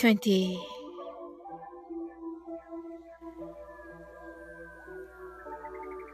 [0.00, 0.56] 20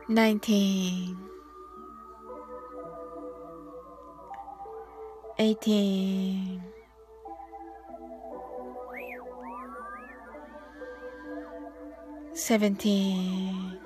[0.09, 1.17] 19
[5.39, 6.61] 18
[12.35, 13.81] 17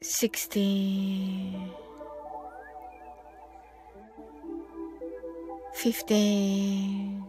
[0.00, 1.83] 16
[5.84, 7.20] 15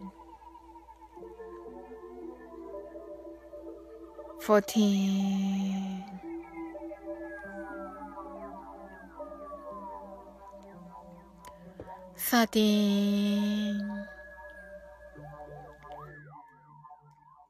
[4.40, 6.02] 14
[12.16, 14.06] 13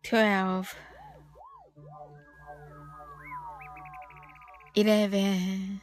[0.03, 0.75] 12
[4.75, 5.76] 11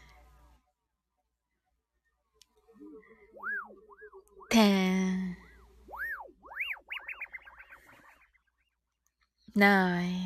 [9.63, 10.22] 9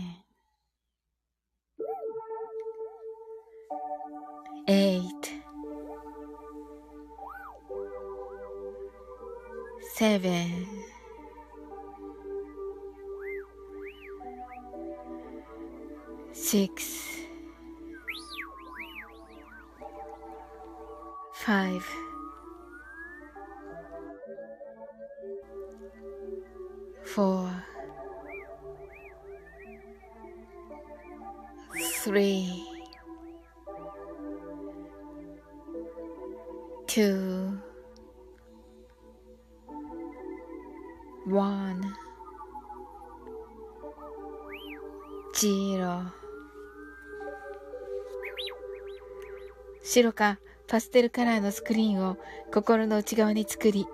[49.98, 50.38] 白か
[50.68, 52.18] パステルカラーのスクリーンを
[52.54, 53.88] 心の内側に作り、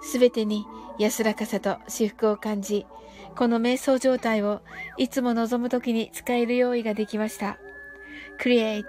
[0.00, 0.64] すべてに
[1.00, 2.86] 安らかさと至福を感じ、
[3.34, 4.60] この瞑想状態を
[4.98, 7.58] いつも望むときに使える用意ができました。
[8.40, 8.84] Create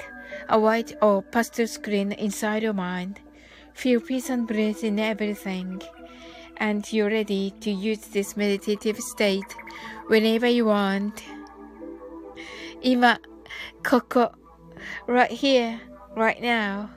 [0.47, 3.15] a white or pastel screen inside your mind
[3.73, 5.81] Feel peace and bliss in everything,
[6.57, 9.55] and you're ready to use this meditative state
[10.07, 11.13] whenever you want.
[12.83, 13.19] 今、
[13.83, 14.31] ここ、
[15.07, 16.87] right here, right now.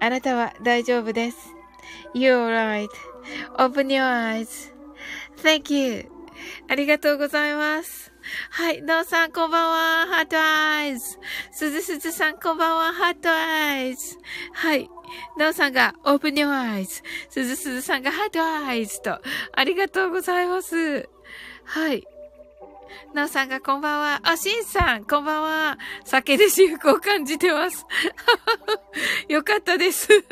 [0.00, 1.36] あなたは大丈夫です。
[2.14, 2.48] You're
[3.56, 4.72] right.Open your eyes.
[5.42, 6.10] Thank you.
[6.68, 8.12] ありがとうございます。
[8.50, 8.82] はい。
[8.82, 10.06] なおさん、こんばんは。
[10.06, 11.18] heart eyes。
[11.52, 12.92] すずすずさん、こんばんは。
[12.92, 14.16] heart eyes。
[14.52, 14.88] はい。
[15.36, 17.02] なおさんが、 open your eyes。
[17.28, 19.20] すずすずさんが、 heart eyes と。
[19.52, 21.08] ありがとうございます。
[21.64, 22.06] はい。
[23.14, 24.20] なおさんがこんばんは。
[24.22, 25.78] あ、しんさん、こんばんは。
[26.04, 27.86] 酒で私服を感じてます。
[29.28, 30.08] よかったです。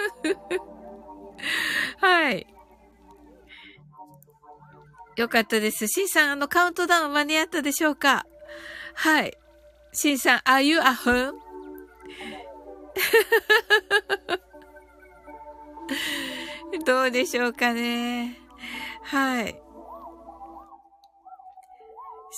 [1.98, 2.46] はい。
[5.16, 5.86] よかったです。
[5.88, 8.26] シンさん、あの、カウントダウン間に合ったでしょうか？
[8.94, 9.36] はい。
[9.92, 11.32] シンさん、are you a home?
[16.86, 18.38] どうでしょうかね。
[19.02, 19.60] はい。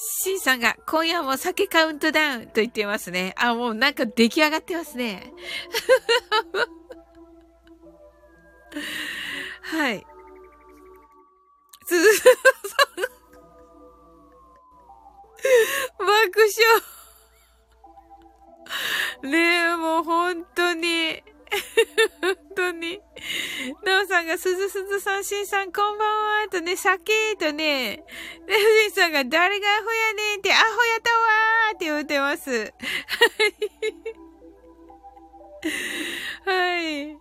[0.05, 3.35] シンさんが、今夜も酒カウントダウンと言ってますね。
[3.39, 5.33] あ、もうなんか出来上がってますね。
[9.63, 10.05] はい。
[11.87, 12.33] すずさん。
[15.99, 16.11] 爆
[19.23, 19.31] 笑。
[19.31, 19.39] ね
[19.73, 21.23] え、もう本当に。
[22.21, 23.01] 本当に。
[23.85, 26.09] なおさんが、すずすずさん、しんさん、こんばん
[26.43, 28.05] は、とね、酒とね、
[28.47, 28.55] で、
[28.89, 32.73] しんさんが、誰がアホやねんって、アホやったわーって言ってます。
[36.45, 37.17] はい。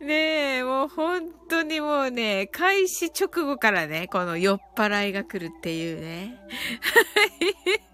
[0.00, 6.36] ねえ、もう本当にもうね、開始直後からね、この酔っ払いが来るっていうね。
[6.80, 7.91] はい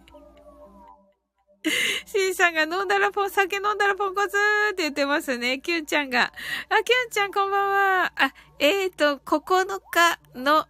[2.07, 4.37] シンさんが飲んだらポン、酒飲んだらポンコツ
[4.73, 5.59] って言ってますね。
[5.61, 6.33] キュンちゃんが。
[6.69, 8.13] あ、キュンちゃんこんばんは。
[8.17, 10.67] あ、えーと、9日の、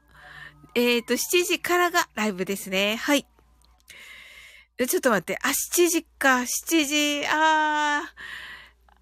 [0.75, 2.97] えーと、7時からがライブですね。
[2.97, 3.27] はい。
[4.87, 5.39] ちょっと待って。
[5.43, 6.41] あ、7時か。
[6.41, 7.27] 7時。
[7.27, 8.39] あー。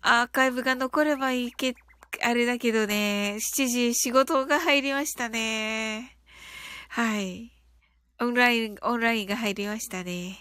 [0.08, 1.74] アーカイブが残ればいいけ
[2.22, 6.16] あれだけどね、7時仕事が入りましたね。
[6.88, 7.55] はい。
[8.18, 10.38] オンライン、オンラインが入りましたね。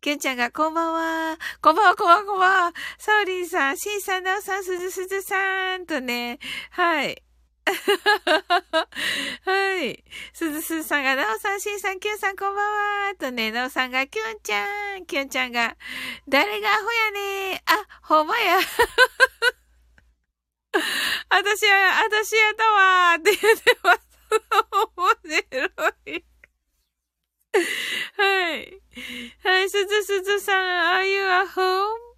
[0.00, 1.36] きゅんちゃんが、こんばんは。
[1.60, 2.72] こんばんは、こんばんは、こんばんは。
[2.96, 6.38] サオリンさん、シンさん、ナオさん、すずすずさんとね、
[6.70, 7.22] はい。
[9.44, 10.02] はい。
[10.32, 12.64] すずすずさんが、なおさん、しんさん、きゅんさん、こんばん
[13.08, 13.14] は。
[13.16, 15.76] とね、なおさんが、きゅんちゃん、きゅんちゃんが、
[16.26, 18.56] 誰がアホやねあ、ほんまや。
[21.28, 24.08] 私は、私やったわーって言ってます。
[24.96, 25.08] 面
[26.06, 26.27] 白い。
[28.16, 28.80] はい。
[29.42, 32.08] はい、すずすずさん、are you at home?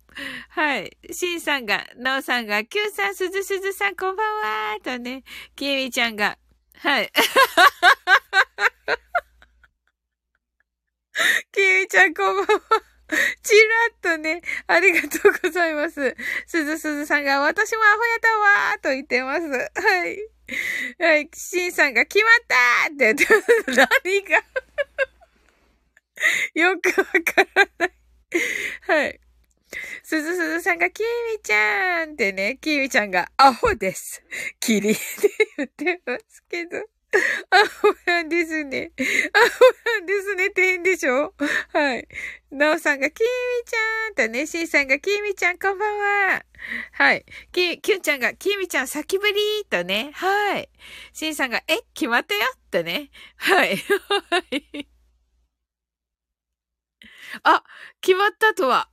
[0.50, 0.96] はい。
[1.12, 4.26] しんさんが、なおさんが、きゅうさん、すずすずさん、こんばん
[4.72, 5.24] はーとね、
[5.56, 6.38] きみちゃんが、
[6.78, 7.12] はい。
[11.52, 12.62] きみちゃん、こんばんは。
[13.42, 13.54] ち
[14.02, 16.16] らっとね、ありがとうございます。
[16.46, 19.42] すずすずさんが、私もアホやったわーと言ってます。
[19.42, 20.18] はい。
[20.98, 21.28] はい。
[21.34, 23.88] しんさんが、決まったーって言ってます。
[24.04, 24.42] 何が？
[26.54, 27.12] よくわか
[27.54, 27.92] らない。
[28.82, 29.20] はい。
[30.02, 34.22] すずすずさんが、きみちゃんってね、きみちゃんが、アホです。
[34.58, 35.00] キリって
[35.56, 36.78] 言ってますけど。
[37.50, 38.92] アホなんですね。
[38.96, 39.46] アホ
[39.98, 41.34] なんですねって変でしょ？
[41.72, 42.06] はい。
[42.52, 43.26] なおさんが、きみ
[43.66, 46.44] ちゃんとね、しんさんが、きみちゃんこんばんは。
[46.92, 47.24] はい。
[47.52, 49.34] き、きゅんちゃんが、きみちゃん先ぶり
[49.68, 50.10] とね。
[50.14, 50.68] はい。
[51.12, 53.10] しんさんが、え、決まったよとね。
[53.36, 53.76] はい。
[54.30, 54.89] はい。
[57.42, 57.62] あ、
[58.00, 58.88] 決まったとは。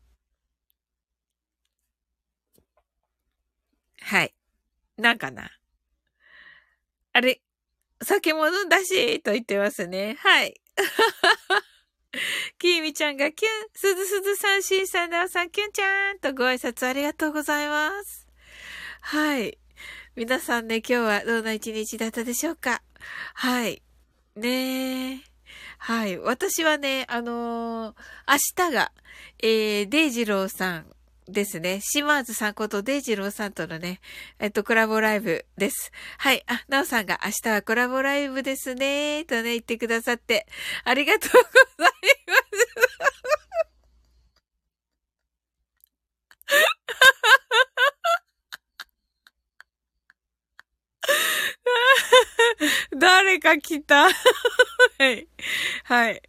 [4.01, 4.34] はい。
[4.98, 5.51] なんかな。
[7.13, 7.42] あれ、
[8.01, 10.18] 酒も飲んだし、と言ってますね。
[10.19, 10.62] はい。
[12.57, 18.28] きーみちゃんがキュン、すずすずさん、しんさん、なおさん、キュンちゃんとご挨拶ありがとうございます。
[19.01, 19.57] はい。
[20.16, 22.81] 皆さんね、今日はどんな一日だったでしょうか
[23.33, 23.83] はい。
[24.35, 25.37] ねえ。
[25.78, 26.18] はい。
[26.18, 27.96] 私はね、あのー、
[28.28, 28.92] 明日が、
[29.40, 30.86] えー、デイジローさん
[31.28, 31.80] ですね。
[31.81, 34.00] シマーズさんことデイジローさんとのね、
[34.40, 35.92] えっと、コラボライブです。
[36.18, 36.44] はい。
[36.48, 40.48] あ、なおさんが明日はコラボライブですね、とね、言ってくださって、
[40.84, 41.94] ありがとうござい
[42.28, 42.36] ま
[43.14, 43.17] す。
[53.28, 54.06] 誰か来た。
[54.07, 54.12] は
[55.12, 55.28] い。
[55.84, 56.22] はい。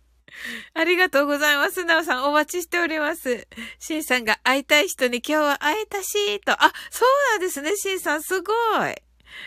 [0.74, 1.84] ありがとうございます。
[1.84, 3.46] なおさん、お待ちしております。
[3.78, 6.52] しんさんが会いたい人に今日は会えたし、と。
[6.52, 8.96] あ、そうなんですね、しんさん、すごい。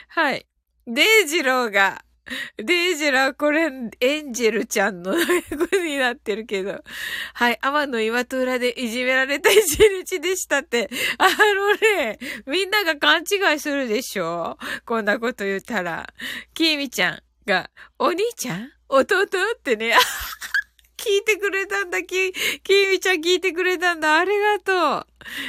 [0.07, 0.45] はい。
[0.87, 2.05] デイジローが、
[2.55, 6.81] デイジロー、これ、エンジェルちゃんの役になってるけど。
[7.33, 7.59] はい。
[7.61, 10.89] 天の岩戸裏でいじめられた一日でしたって。
[11.17, 14.57] あのね、みんなが勘違いするでしょ？
[14.85, 16.13] こんなこと言ったら。
[16.53, 17.69] キーミちゃんが、
[17.99, 18.71] お兄ちゃん？
[18.89, 19.23] 弟？
[19.23, 19.27] っ
[19.61, 19.95] てね。
[20.97, 24.19] 聞いてくれたんだ、き、きみちゃん聞いてくれたんだ。
[24.19, 25.07] ありがとう。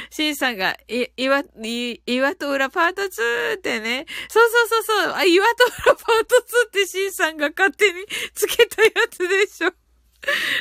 [0.09, 4.07] しんさんが、い、岩、い、岩と裏パート2ってね。
[4.29, 5.13] そうそうそうそう。
[5.13, 6.35] あ、岩と裏パート
[6.65, 9.71] 2ってしんさんが勝手に つけたやつでしょ。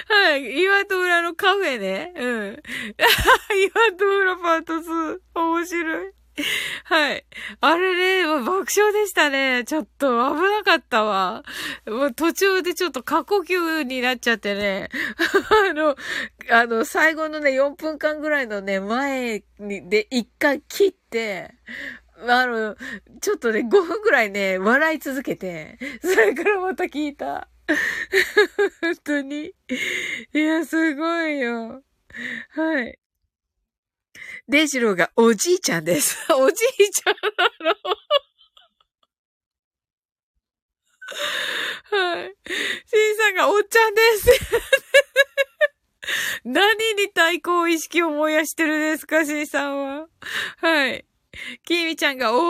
[0.09, 0.61] はい。
[0.61, 2.13] 岩と裏のカフェね。
[2.15, 2.63] うん。
[3.57, 5.21] 岩と裏パート2。
[5.35, 6.13] 面白い。
[6.85, 7.25] はい。
[7.61, 9.65] あれね、爆笑でしたね。
[9.65, 11.43] ちょっと危なかったわ。
[11.87, 14.89] もう途中でちょっと過呼吸になっちゃってね。
[15.71, 15.97] あの、
[16.51, 21.55] あの、最後のね、4分間ぐらいのね、前に、で、一回切って、
[22.29, 22.77] あの、
[23.21, 27.49] ちょっとね、5分ぐらいね、笑い続けて、それからまた聞いた。
[28.81, 29.55] 本当に。
[30.33, 31.83] いや、すごいよ。
[32.51, 32.99] はい。
[34.49, 36.17] デイジローがおじいちゃんです。
[36.35, 37.77] おじいちゃんなの。
[42.15, 42.35] はい。
[42.87, 44.31] シンさんがおっちゃんです。
[46.45, 50.09] 何に対抗意識を燃やしてるんですか、シンさんは。
[50.59, 51.05] はい。
[51.65, 52.43] キミちゃんが、お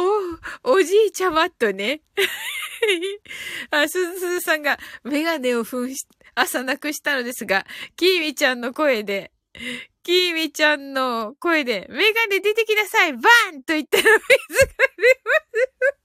[0.64, 2.02] おじいちゃまっとね。
[3.70, 9.30] あ、すずすさんが、メガネを噴し、朝なくしたのですが、キーミちゃんの声で、
[10.02, 14.20] キーミちゃんの声で、メガネ出てきなさいバーンと言ったら水が
[14.96, 15.32] 出ま
[15.92, 16.01] す。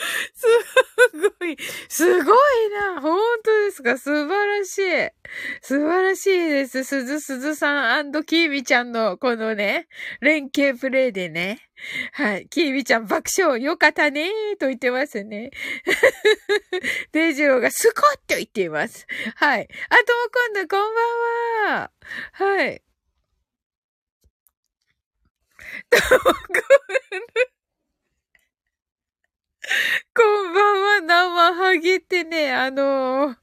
[0.34, 0.46] す
[1.38, 1.56] ごい、
[1.88, 3.00] すごいな。
[3.00, 3.98] 本当ですか？
[3.98, 5.10] 素晴らしい。
[5.60, 6.84] 素晴らしいです。
[6.84, 9.88] すずすずさんキービちゃんのこのね、
[10.20, 11.68] 連携プレイでね。
[12.12, 12.48] はい。
[12.48, 15.50] キービちゃん爆笑よかったねーと言ってますね。
[17.12, 19.06] デイジローがスコッと言っています。
[19.36, 19.68] はい。
[19.88, 20.04] あとも
[20.54, 21.90] 今度こんばんは。
[22.32, 22.82] はい。
[25.90, 27.59] ともこん
[30.16, 33.36] こんばんは、生ハゲってね、あのー、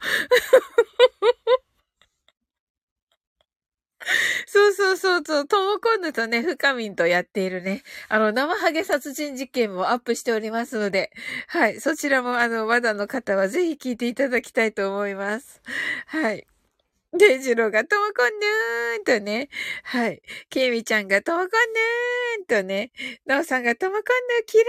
[4.46, 11.12] そうそうそうそう、トモコンヌとね、フカミンとやっているね、あの、生ハゲ殺人事件もアップしておりますので、
[11.48, 15.62] はい、そちらもあの、まだの方はぜひ聞いていただきたいと思います。
[16.08, 16.48] はい。
[17.14, 19.48] デジローがともこんぬーんとね。
[19.84, 20.22] はい。
[20.50, 22.92] ケイミちゃんがともこんぬーんとね。
[23.26, 24.04] ナオさんがともこんぬ
[24.46, 24.68] キラー。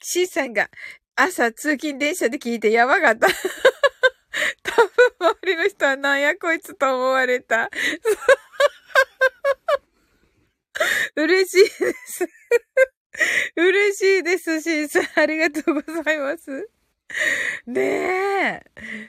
[0.00, 0.70] シーさんが
[1.16, 3.28] 朝通勤電車で聞いてやばかった。
[4.62, 7.68] 多分周りの人はなんやこいつと思われた。
[11.16, 12.28] 嬉しいです。
[13.56, 15.08] 嬉しいです、シーさん。
[15.16, 16.70] ありがとうございます。
[17.66, 18.62] ねえ。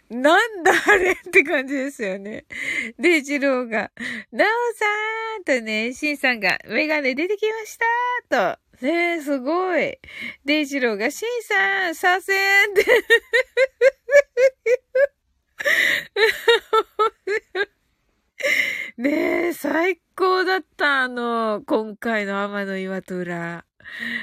[0.09, 2.45] なんだあれって感じですよね。
[2.99, 3.91] で、一郎が、
[4.31, 4.85] なおさ
[5.39, 7.77] んとね、しんさんが、メガネ出てきまし
[8.29, 8.85] たと。
[8.85, 9.99] ねえ、すごい。
[10.43, 12.23] で、一郎が、しんさん、左遷っ
[12.73, 12.85] て。
[18.97, 23.65] ねえ、最高だった、あの、今回の天の岩虎。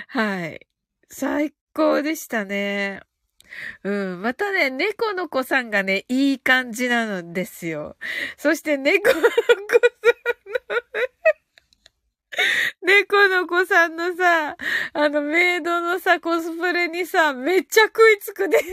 [0.08, 0.66] はい。
[1.08, 3.00] 最高でしたね。
[3.84, 4.22] うん。
[4.22, 7.96] またね、猫の子さんがね、いい感じなのですよ。
[8.36, 9.88] そして猫の子さんの
[12.82, 14.56] 猫の子さんのさ、
[14.92, 18.66] あのメイドのさ、コスプレにさ、めっちゃ食いつくでしょ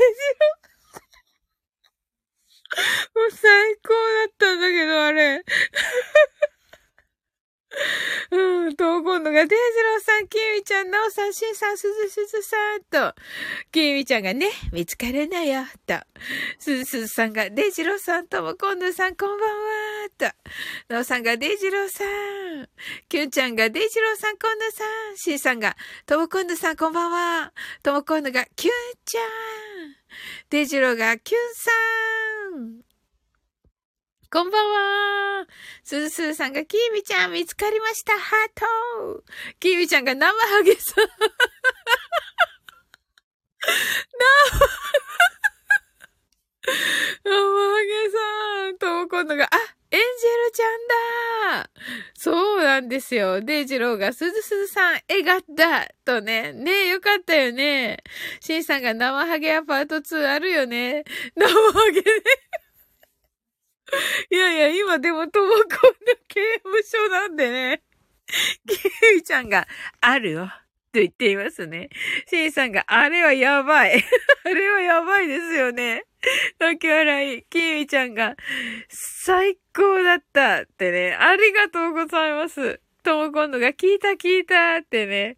[3.16, 3.98] もう最高だ
[4.30, 5.44] ったんだけど、あれ。
[8.32, 13.16] うん、と、今度が、デイジローさん、キーミちゃん、ナオさん、シンさん、すずすずさんと、
[13.72, 15.96] キーミちゃんがね、見つかるなよ、と、
[16.60, 20.26] すずすずさんが、デイジローさんとも、今度さん、こんばんは、と、
[20.90, 22.70] ナオさんが、デイジローさん、
[23.10, 27.54] キュンちゃんが、デイジローさん、今度さん、シンさんが、とも今度さん、こんばんは、
[27.84, 28.74] とも今度が、キュン
[29.06, 29.26] ちゃん、
[30.50, 31.72] デイジローが、キュンさ
[32.58, 32.86] ん、
[34.32, 35.25] こんばんは。
[35.86, 38.14] すずすーさんが、きーみちゃん見つかりました。
[38.14, 39.24] ハート。
[39.60, 41.06] きーみちゃんが生ハゲさん。
[47.24, 48.78] 生ハゲさん。
[48.80, 49.48] とも今度が、あ、
[49.92, 51.70] エンジェルちゃんだ
[52.16, 53.42] そうなんですよ。
[53.42, 56.52] デイジローが、すずすずさん、絵がったとね。
[56.52, 58.04] ねえ、よかったよね。
[58.40, 61.04] シンさんが生ハゲアパート2あるよね。
[61.36, 62.04] 生ハゲね。
[64.32, 65.70] いやいや、今でもともこんな
[66.28, 67.84] 刑務所なんでね。
[68.68, 68.76] キ
[69.14, 69.68] ウイちゃんが、
[70.02, 70.52] あるよ。
[70.92, 71.90] と言っていますね。
[72.28, 74.02] シンさんが、あれはやばい。
[74.46, 76.06] あれはやばいですよね。
[76.58, 77.44] 泣き笑い。
[77.50, 78.36] キウイちゃんが、
[78.90, 81.14] 最高だったってね。
[81.14, 82.80] ありがとうございます。
[83.06, 85.36] とも今度が聞いた聞いたってね。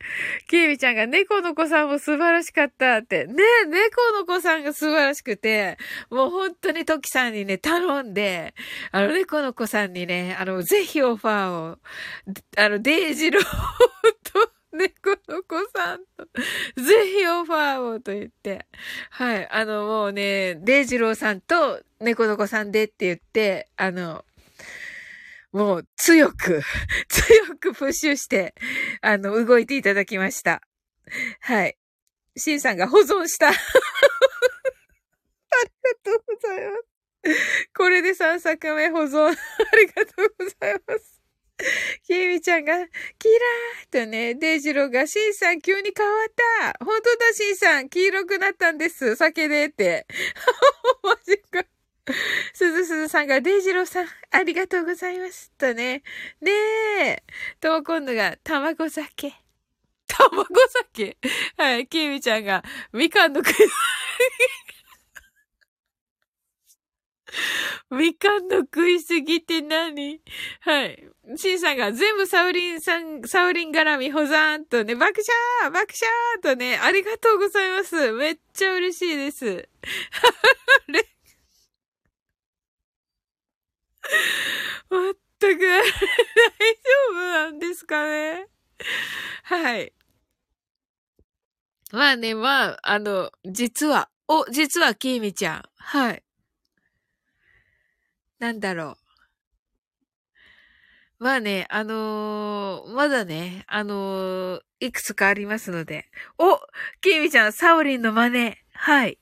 [0.49, 3.25] キービちゃんが猫の子さんも素晴らしかったって。
[3.25, 3.33] ね
[3.65, 5.77] 猫の子さんが素晴らしくて、
[6.09, 8.55] もう本当にトキさんにね、頼んで、
[8.91, 11.77] あの猫の子さんにね、あの、ぜひオファーを、
[12.57, 16.25] あの、デイジローと、 猫の子さんと、
[16.81, 18.65] ぜひオファーをと言って。
[19.09, 19.49] はい。
[19.49, 24.23] あの、もうね、デイジローさんと猫の子さんでって言って、あの、
[25.57, 26.61] もう強く、
[27.09, 28.53] 強くプッシュして、
[29.01, 30.61] あの、動いていただきました。
[31.41, 31.75] はい。
[32.35, 33.47] シンさんが保存した。
[33.49, 33.65] ありが
[36.03, 36.85] とうございます。
[37.75, 39.29] これで3作目保存。
[39.33, 41.23] ありがとうございます。
[42.03, 42.77] きみちゃんが、
[43.17, 46.27] キラーとね、デイジローが、シンさん急に変わっ
[46.77, 49.15] た本当だ、シンさん黄色くなったんです。
[49.15, 50.05] 酒でって。
[51.01, 51.65] マジか。
[52.53, 55.51] すずすずさんが、デイジローさん、ありがとうございます。
[55.57, 56.03] とね。
[56.41, 56.51] ね
[57.01, 57.23] え。
[57.59, 59.33] と、今度が、卵酒。
[60.07, 61.17] 卵酒？
[61.57, 63.41] はい、きみちゃんが、みかんの
[67.91, 70.21] みかんの食いすぎって何？
[70.61, 71.09] はい。
[71.35, 75.21] シンさんが全部サウリンさん、サウリン絡み保存とね、爆
[75.61, 78.13] 笑爆笑とね、ありがとうございます。
[78.13, 79.67] めっちゃ嬉しいです。
[80.87, 81.05] あれ
[85.39, 85.91] 全く大丈
[87.11, 88.47] 夫なんかね
[89.43, 89.93] はい。
[91.91, 95.63] まあね、まあ、あの、実は、お、実はきーみちゃん。
[95.77, 96.23] はい。
[98.39, 99.07] なんだろう。
[101.19, 106.05] まあね、あのー、まだね、あのー、いくつかありますので。
[106.37, 106.59] お
[107.01, 108.55] きーみちゃん、サオリンの真似。
[108.73, 109.17] はい。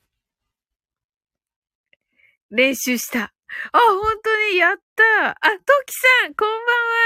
[2.50, 3.35] 練習した。
[3.72, 5.50] あ、本当にやったあ、ト
[5.86, 5.94] キ
[6.24, 6.60] さん、こんばん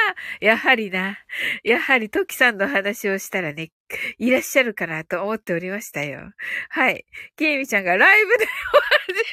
[0.09, 1.17] はやはりな。
[1.63, 3.71] やはりトキさんの話をしたらね、
[4.17, 6.31] いらっしゃるかなと思っておりましたよ。
[6.69, 7.05] はい。
[7.35, 8.45] ケイミちゃんがライブで
[9.09, 9.19] おじ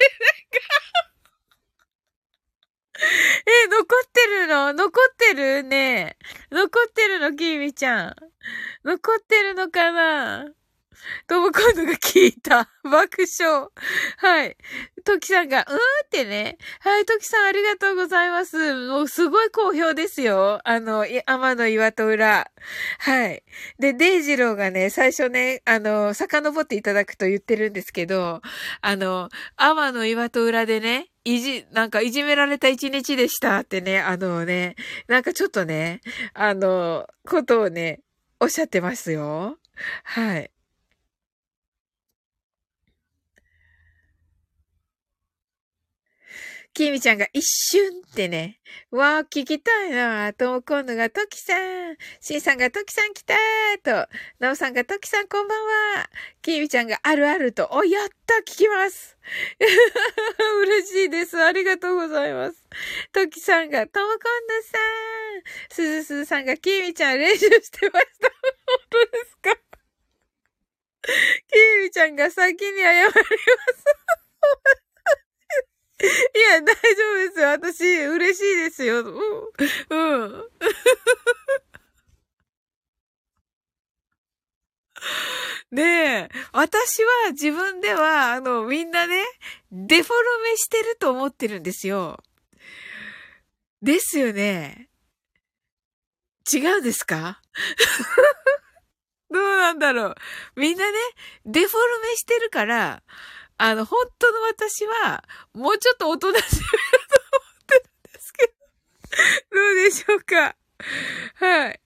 [3.46, 4.72] え、残ってるの？
[4.72, 5.62] 残ってる？
[5.62, 6.16] ね
[6.50, 8.16] 残ってるのキーミちゃん。
[8.84, 10.46] 残ってるのかな？
[11.26, 12.68] トモコンドが聞いた。
[12.84, 13.68] 爆笑。
[14.18, 14.56] はい。
[15.04, 15.76] トキさんが、うー
[16.06, 16.58] ってね。
[16.80, 18.74] はい、トキさんありがとうございます。
[18.88, 20.60] もうすごい好評ですよ。
[20.64, 22.50] あの、天の岩と裏。
[22.98, 23.42] はい。
[23.78, 28.40] で、デイジローがね、最初ね、あの、遡っていただくと言ってるんですけど、
[28.80, 34.76] あの、天の岩と裏でね、いじ、なんかいじめられた一日でしたってね、あのね、
[35.08, 36.00] なんかちょっとね、
[36.34, 38.00] あの、ことをね、
[38.38, 39.58] おっしゃってますよ。
[40.04, 40.50] はい。
[46.76, 48.60] きみちゃんが一瞬ってね。
[48.90, 51.96] わー、聞きたいなとも今度がトキさん。
[52.20, 54.10] しんさんがトキさん来たーと。
[54.40, 55.58] なおさんがトキさんこんばん
[55.98, 56.10] は。
[56.42, 57.70] きみちゃんがあるあると。
[57.72, 59.16] お、やった聞きます
[60.66, 61.42] 嬉しいです。
[61.42, 62.62] ありがとうございます。
[63.10, 65.74] トキさんが、ともこんどさん。
[65.74, 68.28] すずすずさんが、きみちゃん練習してました。
[68.28, 69.56] 本当ですか？
[71.06, 74.85] きみちゃんが先に謝ります。
[76.02, 76.80] いや、大丈
[77.12, 77.48] 夫ですよ。
[77.48, 79.00] 私、嬉しいですよ。
[79.00, 80.24] うん。
[80.24, 80.50] うん。
[85.70, 89.24] ねえ、私は自分では、あの、みんなね、
[89.72, 92.18] デフォルメしてると思ってるんですよ。
[93.82, 94.88] ですよね。
[96.52, 97.40] 違うんですか？
[99.30, 100.14] どうなんだろう。
[100.56, 100.98] みんなね、
[101.44, 103.02] デフォルメしてるから、
[103.58, 108.52] あの、本当の私は、もうちょっとおとなしめだと思ってるんですけど、
[109.56, 110.56] どうでしょうか
[111.36, 111.80] はい。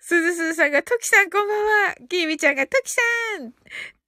[0.00, 1.94] すずすずさんが、トキさんこんばんは。
[2.08, 3.00] きーみちゃんが、トキさ
[3.40, 3.52] ん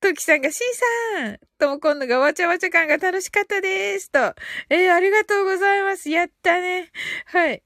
[0.01, 4.11] トキさんが、シーさんとも今度が、わちゃわちゃ感が楽しかったです。
[4.11, 4.35] と。
[4.68, 6.11] えー、ありがとうございます。
[6.11, 6.90] やったね。
[7.27, 7.62] はい。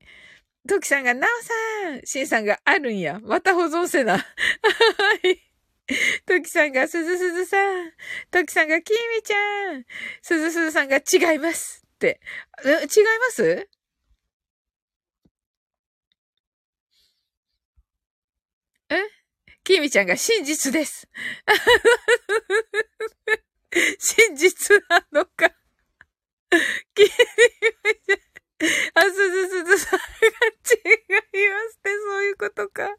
[0.69, 3.19] トキさんが、なおさんシンさんが、あるんや。
[3.23, 4.19] また保存せな。
[4.19, 4.25] は
[5.25, 5.48] い。
[6.27, 7.93] トキさんが、すずすずさん。
[8.31, 9.87] トキさんが、きみちゃん。
[10.21, 12.21] すずすずさんが、違いますって。
[12.65, 12.73] 違い
[13.21, 13.67] ます？
[18.91, 18.97] え？
[19.65, 21.09] きみちゃんが真実です。
[23.99, 25.51] 真実なのか。
[26.95, 28.19] きみちゃん。
[28.95, 32.97] あ、すずすずさんが違いますって、そういうことか。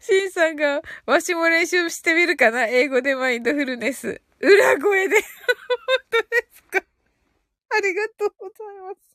[0.00, 4.22] シンさんが、わしも練習してみるかな英語でマインドフルネス。
[4.40, 5.16] 裏声で。
[5.20, 5.24] 本
[6.10, 6.82] 当ですか
[7.70, 9.10] ありがとうございます。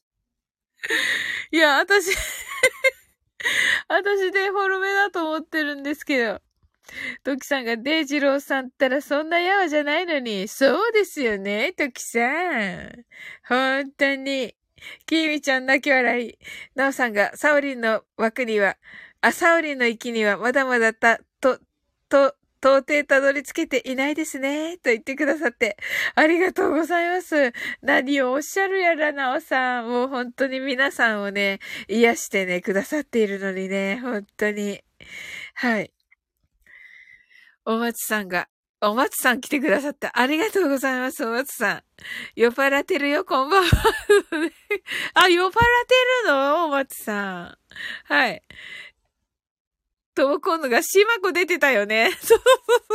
[1.52, 2.16] いや、私
[3.88, 6.42] 私デフォルメだと思ってるんですけど。
[7.24, 10.48] トキさんがデイジローさんったらそんなやわじゃないのに。
[10.48, 13.06] そうですよね、トキさん。
[13.48, 14.56] 本当に。
[15.06, 16.38] きーみちゃん泣き笑い。
[16.76, 18.78] なおさんが、サオリンの枠には、
[19.22, 21.60] あ、サオリンの息にはまだまだた、と、
[22.10, 24.78] と、到底たどり着けていないですね。
[24.78, 25.78] と言ってくださって、
[26.16, 27.54] ありがとうございます。
[27.82, 29.88] 何をおっしゃるやらなおさん。
[29.88, 34.84] もう本当に皆さんをね、癒してね、くださっているのにね、本当に。
[35.54, 35.92] はい。
[37.66, 38.48] お松さんが、
[38.82, 40.18] お松さん来てくださった。
[40.20, 41.84] ありがとうございます、お松さん。
[42.36, 43.70] 酔っ払ってるよ、こんばんは。
[45.16, 45.62] あ、酔っ払って
[46.26, 46.66] るの？
[46.66, 47.58] お松さん。
[48.06, 48.44] はい。
[50.14, 52.10] とも今度がしまこ出てたよね。
[52.12, 52.40] そうそう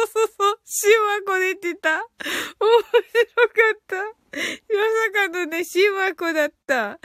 [0.07, 0.61] そうそう。
[0.65, 0.87] し
[1.27, 1.97] まこ出てた。
[1.97, 3.97] 面白かった。
[3.97, 6.99] まさかのね、しまこだった。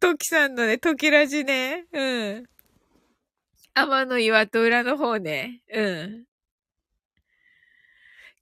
[0.00, 1.86] トキさんのね、トキラジね。
[1.92, 2.48] うん。
[3.74, 5.60] 天の岩と裏の方ね。
[5.72, 6.27] うん。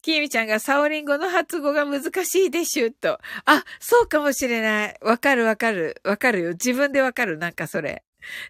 [0.06, 3.18] きみちゃんがサオリン語の発語が難しいでしゅ、と。
[3.44, 4.98] あ、そうかもしれない。
[5.02, 6.00] わかるわかる。
[6.04, 6.50] わかるよ。
[6.50, 7.38] 自分でわかる。
[7.38, 8.04] なんかそれ。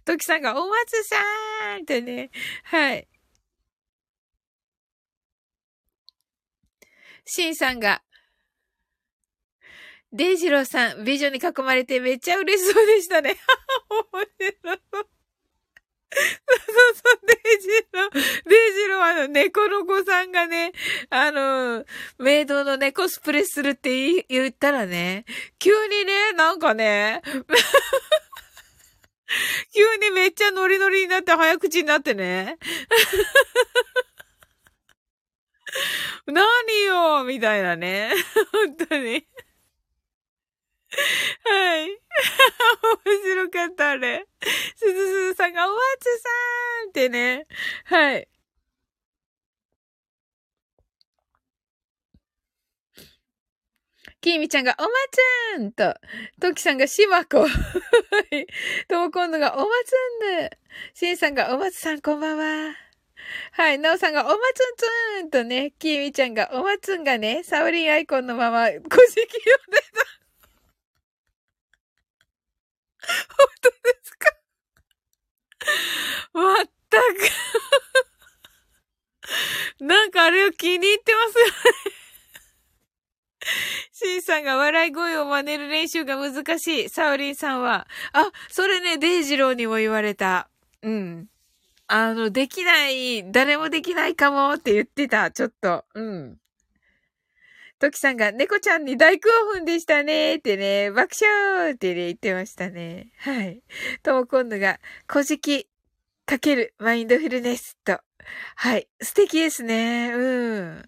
[0.05, 2.31] トキさんが、お松さーんってね。
[2.65, 3.09] はい。
[7.25, 8.03] シンさんが、
[10.13, 13.37] デイジローさん、美女に囲まれてめっちゃ嬉しそうでしたね。
[14.13, 15.16] 面白そう。
[16.17, 16.25] そう
[16.95, 18.11] そう、デイジロー、
[18.49, 20.73] デイジローあの、猫の子さんがね、
[21.11, 21.85] あの、
[22.19, 25.25] メイドのね、コスプレするって言ったらね、
[25.59, 27.21] 急にね、なんかね、
[29.75, 32.59] 急にめっちゃノリノリになって早口になってね。
[36.27, 36.47] 何
[36.85, 38.13] よみたいなね。
[38.53, 39.27] 本当に。
[41.45, 41.89] はい。
[43.05, 44.27] 面白かった、あれ。
[44.77, 46.29] すずすずさんが、おわつさ
[46.87, 47.47] んってね。
[47.85, 48.29] はい。
[54.21, 54.89] きみちゃんが、おま
[55.57, 55.95] つんと、
[56.41, 57.47] ときさんが、しまこ。
[58.89, 60.59] とも今度が、おまつんで。
[60.95, 62.75] しんさんが、おまつさん、こんばんは。
[63.53, 63.79] はい。
[63.79, 68.89] なおさんが、おまつんつんとね、きみちゃんが、おまつんがね、サウリンアイコンのまま、小じきを
[69.71, 70.26] 出た。
[73.37, 74.31] 本当ですか？
[76.35, 76.57] まっ
[76.91, 76.99] た
[79.79, 81.53] くなんかあれを気に入ってますよね
[83.93, 86.89] シンさんが笑い声を真似る練習が難しい。
[86.89, 87.87] サオリンさんは。
[88.13, 90.51] あ、それね、デイジローにも言われた。
[90.83, 91.29] うん。
[91.87, 95.31] あの、できない、誰もできないかもって言ってた。
[95.31, 95.85] ちょっと。
[95.95, 96.39] うん。
[97.79, 103.13] トキさんが猫ちゃんに大興奮でしたねってね、爆笑ってね、言ってましたね。
[103.19, 103.63] はい。
[104.03, 105.69] とも今度が、古事記
[106.25, 108.01] かけるマインドフルネスと。
[108.57, 108.89] はい。
[109.01, 110.11] 素敵ですね。
[110.13, 110.83] うん。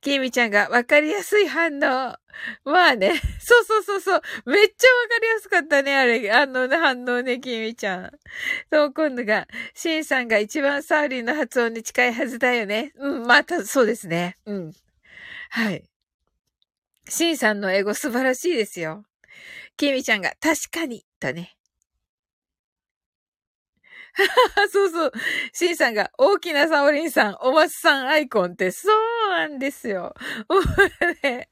[0.00, 1.80] きみちゃんがわかりやすい反応。
[2.64, 3.14] まあね。
[3.40, 4.22] そうそうそうそう。
[4.44, 6.30] めっちゃわかりやすかったね、あれ。
[6.30, 8.10] あのね、反応ね、きみちゃん。
[8.70, 12.92] と、今度が、シンさんが一番サウリンの発音に近いはずだよね。
[12.96, 14.36] うん、また、そうですね。
[14.44, 14.72] うん。
[15.50, 15.91] はい。
[17.08, 19.04] シンさんの英語素晴らしいですよ。
[19.76, 21.56] キミちゃんが確かに、とね。
[24.70, 25.12] そうそう。
[25.52, 30.14] シンさんが大きなサオリンさん、お松さんアイコンってそうなんですよ。
[31.22, 31.48] ね、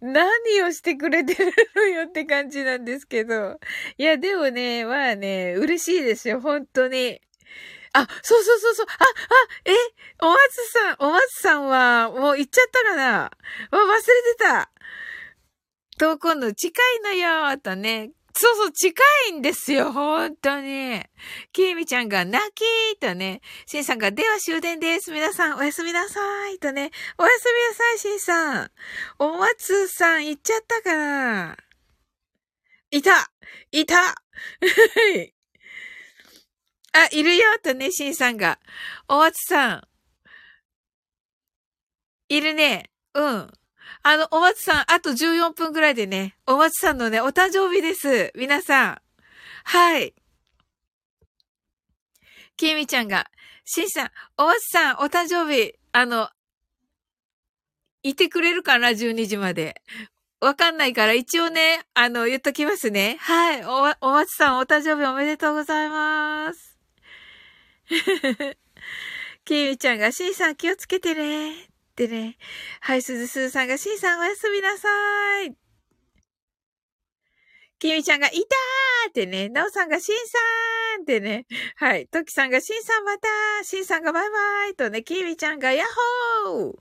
[0.00, 3.58] 何をしてくれてるのよって感じなんですけど。
[3.96, 7.20] いや、でもね、まあね、嬉しいですよ、本当に。
[7.94, 8.86] あ、そうそうそうそう。
[8.88, 9.06] あ、あ、
[9.66, 9.74] え、
[10.22, 10.38] お松
[10.70, 13.30] さん、お松さんは、もう行っちゃったかな？
[13.70, 14.70] 忘れてた。
[15.98, 18.12] と、今度近いのよ、とね。
[18.34, 18.94] そうそう、近
[19.28, 21.04] いんですよ、本当に。
[21.52, 23.42] きえみちゃんが泣きとね。
[23.66, 25.12] しんさんが、では終電です。
[25.12, 26.58] 皆さん、おやすみなさい。
[26.58, 26.90] とね。
[27.18, 28.70] おやすみなさい、しんさん。
[29.18, 31.56] お松さん、行っちゃったかな？
[32.90, 33.30] いた
[33.70, 34.14] いた
[36.92, 38.58] あ、いるよとね、しんさんが。
[39.08, 39.82] お松さん。
[42.28, 42.90] いるね。
[43.14, 43.50] うん。
[44.02, 48.32] あの、お松さん、あと14分くらいでね、お松さんのね、お誕生日です。
[48.36, 49.02] 皆さん。
[49.64, 50.14] はい。
[52.56, 53.30] きみちゃんが、
[53.64, 56.28] しんさん、お松さん、お誕生日、あの、
[58.02, 59.80] いてくれるかな ?12 時まで。
[60.40, 63.16] わかんないから、一応ね、あの、言っときますね。
[63.20, 63.64] はい。
[63.64, 66.71] お、お松さん、お誕生日おめでとうございます。
[69.44, 71.64] きみちゃんが、しんさん気をつけてね。
[71.64, 72.38] ってね。
[72.80, 74.88] はい、すずすずさんが、しんさんおやすみなさ
[75.44, 75.54] い。
[77.78, 79.48] きみちゃんが、いたーってね。
[79.48, 80.38] なおさんが、しんさ
[81.00, 81.46] んってね。
[81.76, 82.06] はい。
[82.06, 85.02] ときさんが、しんさんまたーしんさんがバイバイとね。
[85.02, 85.86] きみちゃんが、ヤッ
[86.54, 86.74] ホー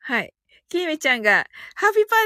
[0.00, 0.34] はい。
[0.68, 2.16] きみちゃんが、ハピパ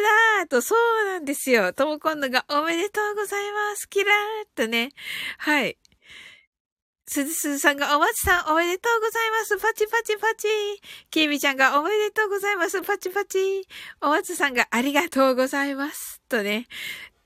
[0.41, 1.73] だーと、そうなんですよ。
[1.73, 3.89] とも今度が、おめでとうございます。
[3.89, 4.91] キラーっとね。
[5.39, 5.79] はい。
[7.13, 9.59] すずすずさんがお松さんおめでとうございます。
[9.59, 10.49] パチパチパチ。
[11.11, 12.81] きみちゃんがおめでとうございます。
[12.81, 13.69] パチパチ。
[14.01, 16.23] お松さんがありがとうございます。
[16.31, 16.69] とね。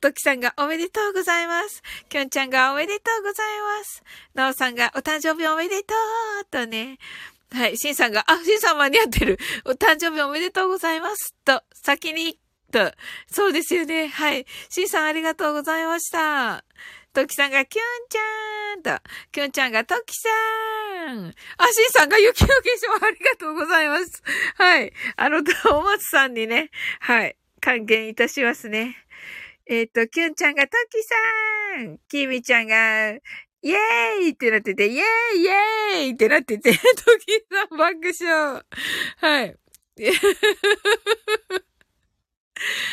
[0.00, 1.84] ときさんがおめでとうございます。
[2.08, 3.46] きょんちゃんがおめでとうござい
[3.78, 4.02] ます。
[4.34, 5.94] なおさんがお誕生日おめでと
[6.42, 6.98] うとね。
[7.52, 7.76] はい。
[7.76, 9.38] しんさんが、あ、しんさん間に合ってる。
[9.66, 11.32] お誕生日おめでとうございます。
[11.44, 12.40] と、先に、
[12.72, 12.92] と。
[13.30, 14.08] そうですよね。
[14.08, 14.46] はい。
[14.68, 16.64] しんさんありがとうございました。
[17.16, 19.02] ときさんが、きゅんちゃんと、
[19.32, 20.28] きゅんちゃんが、ときさ
[21.14, 21.32] ん。
[21.56, 24.22] あ、しんさんが雪の化粧ありがとうございます。
[24.56, 24.92] はい。
[25.16, 27.38] あの、お松さんにね、はい。
[27.62, 28.98] 還元いたしますね。
[29.64, 31.14] えっ、ー、と、きゅんちゃんが、ときさ
[31.84, 31.98] ん。
[32.06, 36.82] きみちゃんが、イェーイってなってて、イェーイイェーイってなってて、とき
[37.50, 38.62] さん爆笑。
[39.16, 39.56] はい。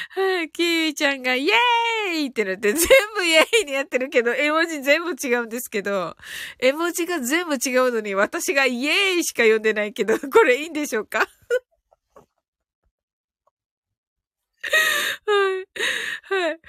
[0.10, 6.15] はい、キーちゃんがイエーイってなって、全部イエーイにやってるけど、絵文字全部違うんですけど、
[6.60, 11.19] 絵文字が全部違うのに、私がイエーイしか読んでないけど、 これいいんでしょうか？
[15.26, 15.67] はい。
[16.23, 16.60] はい。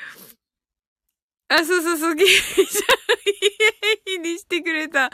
[1.49, 2.65] あ、そうそうそう、キーちゃん、
[3.27, 5.11] イエーイにしてくれた。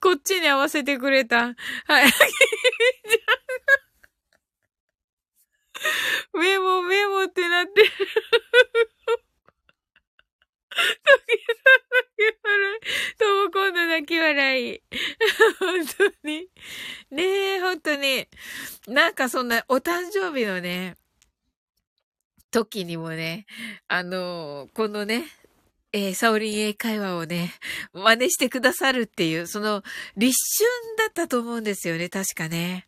[0.00, 1.54] こっちに合わせてくれた。
[1.86, 2.12] はい。
[2.12, 3.32] キーちゃ
[3.88, 3.91] ん
[6.34, 7.90] メモ、メモってなってる。
[10.74, 13.16] 時々泣き笑い。
[13.18, 14.82] とも今度泣き笑い。
[15.58, 16.48] 本当に。
[17.10, 17.22] ね
[17.56, 18.28] え、本当に。
[18.88, 20.96] なんかそんな、お誕生日のね、
[22.50, 23.46] 時にもね、
[23.88, 25.24] あのー、このね、
[25.92, 27.52] えー、サオリン英会話をね、
[27.92, 29.82] 真似してくださるっていう、その、
[30.16, 32.86] 立春だったと思うんですよね、確かね。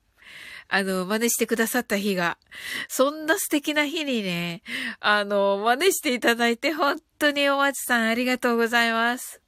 [0.77, 2.37] あの、真似してくださった日が。
[2.89, 4.65] そんな素敵な日にね、
[4.99, 9.41] あの、真似していただいて、本当におまちさんありがとうございます。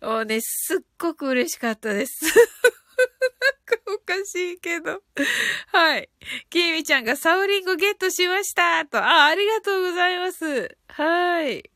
[0.00, 2.24] もうね、すっごく嬉しかったです。
[2.24, 5.02] なんかおかしいけど。
[5.72, 6.08] はい。
[6.50, 8.98] きみちゃんがサウリングゲットしましたと。
[8.98, 10.76] あ、ありがとうございます。
[10.86, 11.68] はい。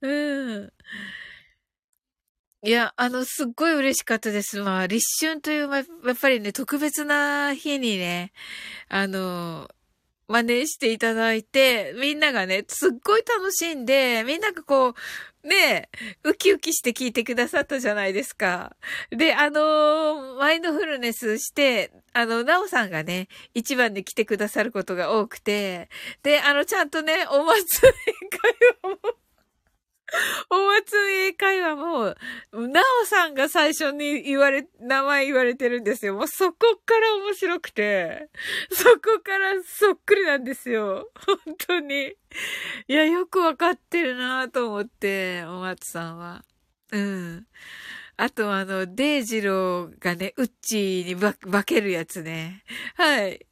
[0.00, 0.72] うん。
[2.66, 4.60] いや、あの、すっごい嬉しかったです。
[4.60, 5.86] まあ、立春という、ま、やっ
[6.20, 8.32] ぱりね、特別な日にね、
[8.88, 9.68] あの、
[10.26, 14.94] 真似していただいて、みんながね、すっごい楽しんで、みんながこ
[15.44, 15.88] う、ね、
[16.24, 18.74] ウキウキして聞いてくださったじゃないですか。
[19.10, 25.88] で、あの、マインドフルネスして、あの、ナオさんがね、一番で来てくださることが多くて、
[26.24, 29.25] で、あの、ちゃんとね、お祭り会話も
[30.50, 32.14] お祭り会話も、
[32.52, 36.14] なおさんが最初に言われ、名前言われてるんですよ。
[36.14, 38.30] もうそこから面白くて、
[38.70, 41.10] そこからそっくりなんですよ。
[41.26, 42.14] 本当に。
[42.88, 46.44] いや、よくわかってるなと思って、お松さんは。
[46.92, 47.46] うん。
[48.16, 52.62] あとあの、デイジローがね、ウッチーに化けるやつね。
[52.94, 53.46] はい。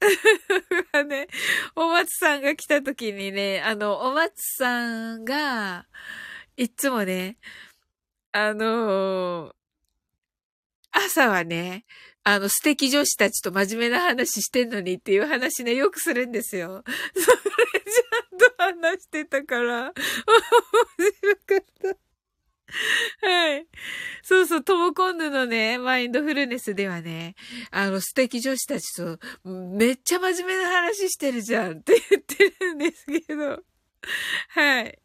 [1.06, 1.28] ね、
[1.74, 5.86] お松さんが来た時にね、あの、お松さんが、
[6.56, 7.36] いつもね、
[8.32, 9.54] あのー、
[10.92, 11.84] 朝はね、
[12.24, 16.84] あの、素敵女子たちと真面目な話してんのにっていう話ね、よくするんですよ。
[17.14, 19.94] それちゃんと話してたから、面
[21.22, 22.07] 白かった。
[23.22, 23.66] はい。
[24.22, 27.34] そうそう、トモコンヌのね、マインドフルネスではね、
[27.70, 33.62] あの、素敵女子たちと、めっちゃ真面目な話してるじゃんって言ってるんですけど。
[34.50, 34.98] はい。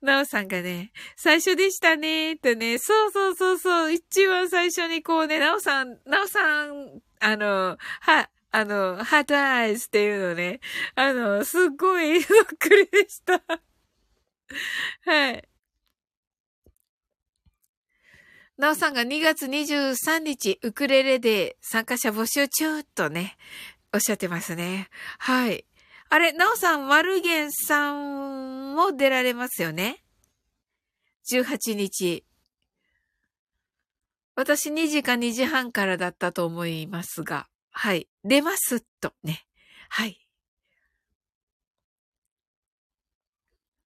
[0.00, 10.60] なおさんがね、最初でしたね、とね、そうそうそうそう、一番最初にこうね、なおさん、なおさん、あの、は、あの、ハートアイズっていうのね、
[10.94, 13.42] あの、すっごい そっくりでした。
[15.04, 15.48] はい。
[18.60, 23.38] なおさんが2月23日、ウクレレで参加者募集中とね、
[23.94, 24.90] おっしゃってますね。
[25.18, 25.64] はい。
[26.10, 30.04] あれ、なおさん、マルゲンさんも出られますよね
[31.32, 32.26] ?18 日。
[34.36, 38.08] 私2時か2時半からだったと思いますが、はい。
[38.24, 39.46] 出ますとね。
[39.88, 40.28] はい。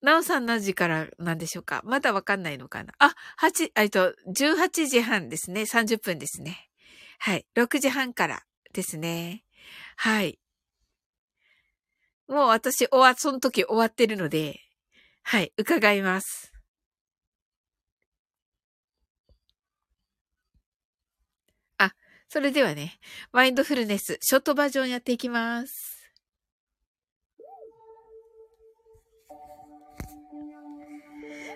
[0.04, 1.80] なおさん何時からなんでしょうか？
[1.84, 2.92] まだわかんないのかな？
[2.98, 5.62] あ、8、えっと、18時半ですね。
[5.62, 6.68] 30分ですね。
[7.18, 7.46] はい。
[7.56, 8.42] 6時半から
[8.74, 9.44] ですね。
[9.96, 10.38] はい。
[12.28, 14.60] もう私終わ、その時終わってるので、
[15.22, 16.52] はい、伺います。
[21.78, 21.92] あ、
[22.28, 22.98] それではね、
[23.32, 25.93] マインドフルネス、ショートバージョンやっていきます。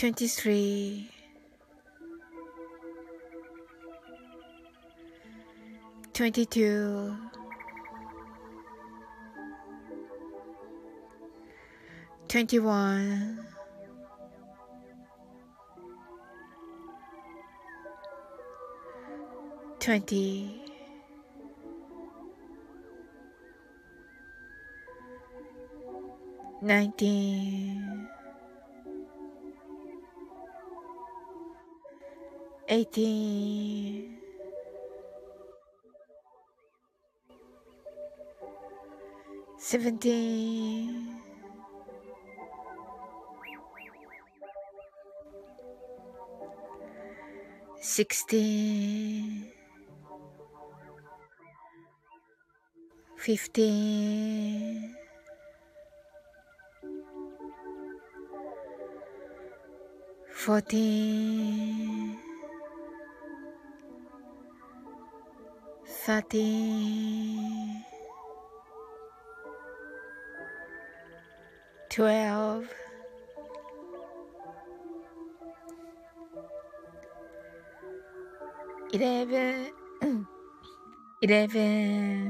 [0.00, 1.10] 23
[6.14, 7.16] 22
[12.28, 13.38] 21
[19.80, 20.62] 20
[26.62, 28.19] 19
[32.70, 34.20] 18
[39.58, 41.20] 17
[47.82, 49.50] 16
[53.16, 54.94] 15
[60.32, 62.29] 14
[66.06, 67.84] 13
[71.90, 72.64] 12
[78.92, 79.72] 11
[81.22, 82.29] 11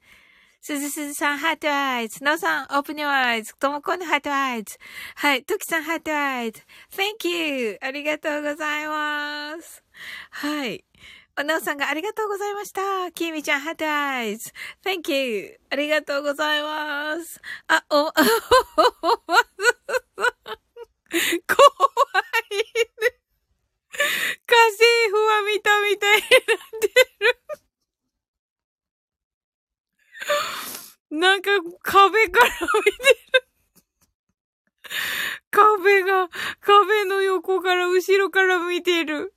[0.63, 2.23] すずすずさん、 heart eyes。
[2.23, 3.57] なおさん、open your eyes.
[3.57, 4.77] ともこの heart eyes。
[5.15, 5.43] はい。
[5.43, 6.61] ときさん、 heart eyes。
[6.91, 7.79] Thank you.
[7.81, 9.83] ありがとうございます。
[10.29, 10.85] はい。
[11.35, 13.11] おなおさんがありがとうございました。
[13.11, 14.51] きみちゃん、 heart eyes。
[14.85, 15.59] Thank you.
[15.71, 17.41] ありがとうございます。
[17.67, 18.23] あ、お、 怖い
[22.51, 22.65] ね。
[24.45, 26.29] 家政婦は見たみたいになっ
[26.79, 26.87] て
[27.19, 27.41] る。
[31.09, 31.49] なんか
[31.81, 33.47] 壁から見てる。
[35.51, 36.29] 壁が、
[36.61, 39.33] 壁の横から後ろから見てる。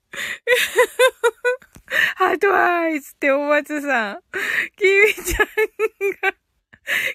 [2.16, 4.20] ハートアイズってお松さん。
[4.76, 5.46] きみちゃん
[6.22, 6.34] が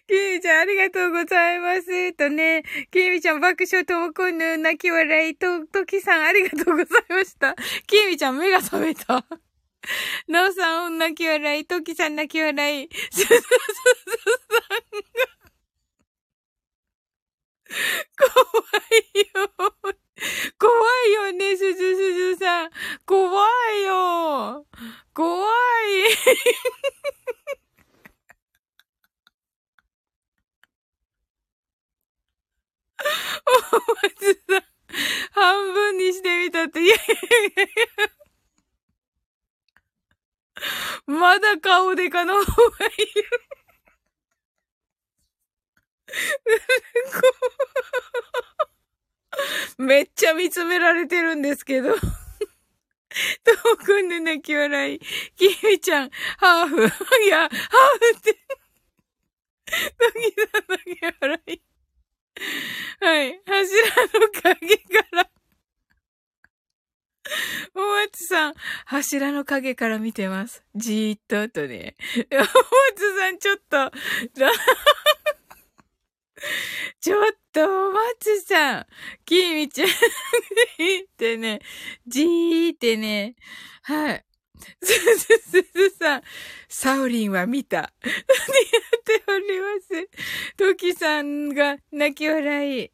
[0.07, 2.13] きみちゃん、ありがとうございます。
[2.13, 7.55] とね、きみちゃん、爆笑ともこぬ、泣き笑い、と、ときさん、ありがとうございました。
[7.85, 9.23] きみちゃん、目が覚めた。
[10.27, 15.39] なおさん、泣き笑い、ときさん、泣き笑い、すずすずさんが、
[18.17, 19.49] 怖いよ。
[20.59, 20.73] 怖
[21.07, 22.69] いよね、すずすずさん。
[23.05, 24.65] 怖いよ。
[25.13, 25.49] 怖い。
[33.45, 33.51] お
[34.03, 34.63] 松さん、
[35.31, 37.67] 半分にしてみたって、いやいやいやい
[38.03, 38.18] や。
[41.05, 42.97] まだ顔でかの方がいる。
[49.77, 51.95] めっちゃ見つめられてるんですけど。
[51.95, 54.99] トークンで泣き笑い。
[55.35, 56.85] キミちゃん、ハーフ。
[57.25, 57.55] いや、ハーフ
[58.17, 58.37] って。
[59.99, 61.61] 泣きだ、泣き笑い。
[62.99, 63.41] はい。
[63.45, 63.87] 柱
[64.19, 65.29] の影から。
[67.75, 68.53] お松さん、
[68.85, 70.63] 柱の影から見てます。
[70.75, 71.95] じーっととね。
[72.31, 72.49] お松
[73.17, 73.91] さん、ちょっと、
[77.01, 78.87] ちょっと、松さん、
[79.25, 79.91] きみちゃん、っ
[81.17, 81.61] てね、
[82.07, 83.35] じーってね、
[83.83, 84.25] はい。
[84.81, 86.21] すずすずさん、
[86.67, 87.93] サオリンは見た。
[88.03, 90.09] 何やっております？
[90.57, 92.91] トキさんが泣き笑い。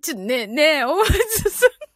[0.00, 1.10] ちょね、ねえ、お松
[1.50, 1.91] さん。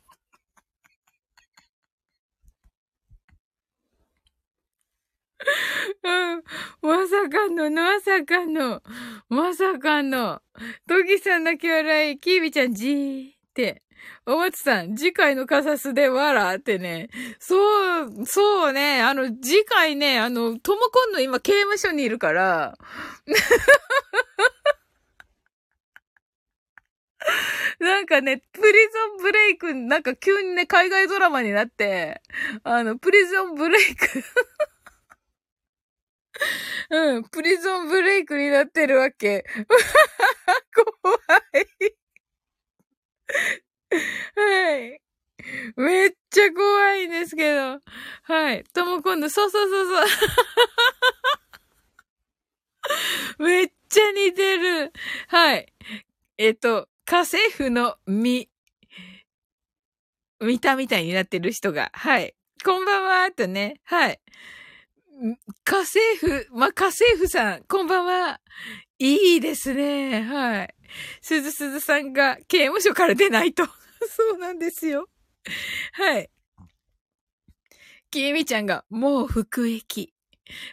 [6.02, 6.42] うん。
[6.82, 8.82] まさかの、まさかの、
[9.28, 10.42] まさかの。
[10.88, 13.82] トギさん泣き笑い、キービちゃんじーって。
[14.24, 17.08] お松さん、次回のカサスで笑ってね。
[17.38, 22.76] そう、そうね、あの、次回ね、あの、トモコンの今刑務所にいるから。
[27.78, 28.68] なんかね、プリゾ
[29.14, 32.20] ンブレイク、なんか急にね、海外ドラマになって、
[32.64, 34.06] あの、プリゾンブレイク
[36.90, 39.44] うん、プリゾンブレイクになってるわけ。
[41.02, 41.14] 怖
[41.54, 41.96] い。
[44.36, 45.00] はい。
[45.76, 47.80] めっちゃ怖いんですけど。
[48.22, 48.64] はい。
[48.72, 50.06] とも今度、そうそうそうそう。
[53.44, 54.92] めっちゃ似てる。
[55.28, 55.72] はい。
[56.38, 58.48] えっと、家政婦の実。
[60.40, 61.90] 見たみたいになってる人が。
[61.94, 62.34] はい。
[62.64, 63.80] こんばんは、とね。
[63.84, 64.20] はい。
[65.64, 68.40] 家政婦、ま家政婦さん、こんばんは。
[68.98, 70.22] いいですね。
[70.22, 70.74] はい。
[71.22, 73.64] すずすずさんが刑務所から出ないと。
[74.08, 75.08] そうなんですよ。
[75.92, 76.30] はい。
[78.10, 80.12] きみちゃんが、もう服役。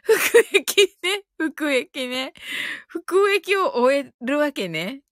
[0.03, 1.23] 服役ね。
[1.37, 2.33] 服役ね。
[2.87, 5.03] 服役を終えるわけね。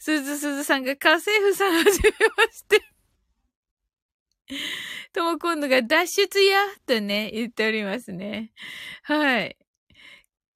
[0.00, 2.82] すずすずさんが家政婦さんはじめまして。
[5.16, 8.52] とも今度が脱出やとね、言っておりますね。
[9.02, 9.56] はい。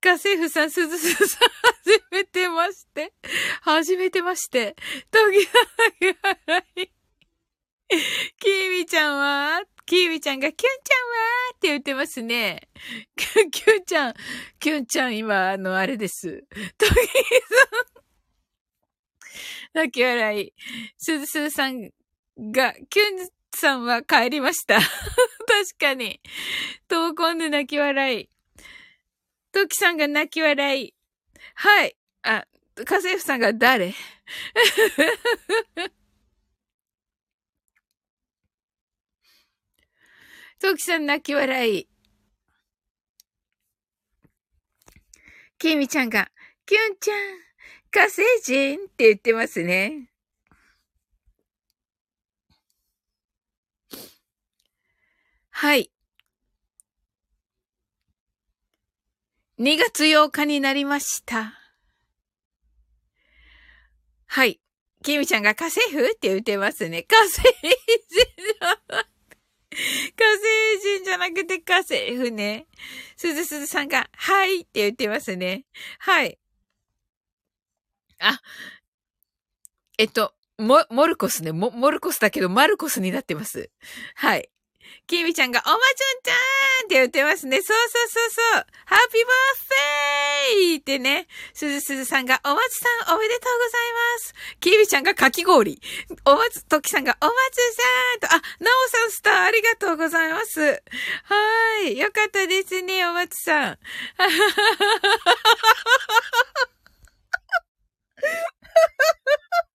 [0.02, 1.48] 家政婦さん、すずすずさん、
[1.86, 3.14] 始めてまして。
[3.62, 4.76] 始めてまして。
[5.10, 5.50] とぎが
[6.46, 6.86] 笑い。
[8.38, 9.62] きーみちゃんは？
[9.86, 11.54] きーみちゃんが、キュンちゃんは？
[11.56, 12.68] って言ってますね。
[13.16, 14.14] キュンちゃん、
[14.58, 16.44] キュンちゃん今、あの、あれです。
[16.76, 16.96] とぎさ
[19.74, 19.80] ん。
[19.86, 20.52] 泣き笑い。
[20.98, 21.80] すずすずさん
[22.52, 24.78] が、キュンさんは帰りました。
[24.80, 24.88] 確
[25.78, 26.20] かに。
[26.88, 28.28] 闘魂で泣き笑い。
[29.52, 30.94] トキさんが泣き笑い。
[31.54, 31.96] はい。
[32.22, 32.46] あ、
[32.76, 33.94] 家政婦さんが誰？
[40.60, 41.88] トキさん泣き笑い。
[45.58, 46.30] キミちゃんが、
[46.64, 47.16] キュンちゃん、
[47.90, 50.10] 火星人って言ってますね。
[55.60, 55.90] はい。
[59.58, 61.52] 2月8日になりました。
[64.26, 64.58] はい。
[65.04, 67.02] キミちゃんが家政婦って言ってますね。
[67.02, 69.68] 家政人じゃなくて、
[70.16, 72.66] 家政人じゃなくて家政婦ね。
[73.18, 75.66] すずすずさんが、はいって言ってますね。
[75.98, 76.38] はい。
[78.18, 78.40] あ、
[79.98, 81.52] えっと、モ、モルコスね。
[81.52, 83.70] モ、モルコスだけど、マルコスになってます。
[84.14, 84.48] はい。
[85.06, 87.60] きみちゃんが、おまちゅんちゃーんって言ってますね。
[87.62, 88.66] そうそうそうそう。
[88.86, 91.26] ハッピーバースデーってね。
[91.52, 94.34] すずすずさんが、おまつさんおめでとうございます。
[94.60, 95.80] きみちゃんがかき氷。
[96.24, 97.56] おまつ、ときさんが、おまつ
[98.22, 100.60] さんと、あ、なおさんスターありがとうございます。
[100.60, 101.98] はーい。
[101.98, 103.56] よかったですね、おまつさん。
[103.56, 103.78] あは
[104.18, 104.36] はははは
[104.80, 105.36] は
[109.62, 109.69] は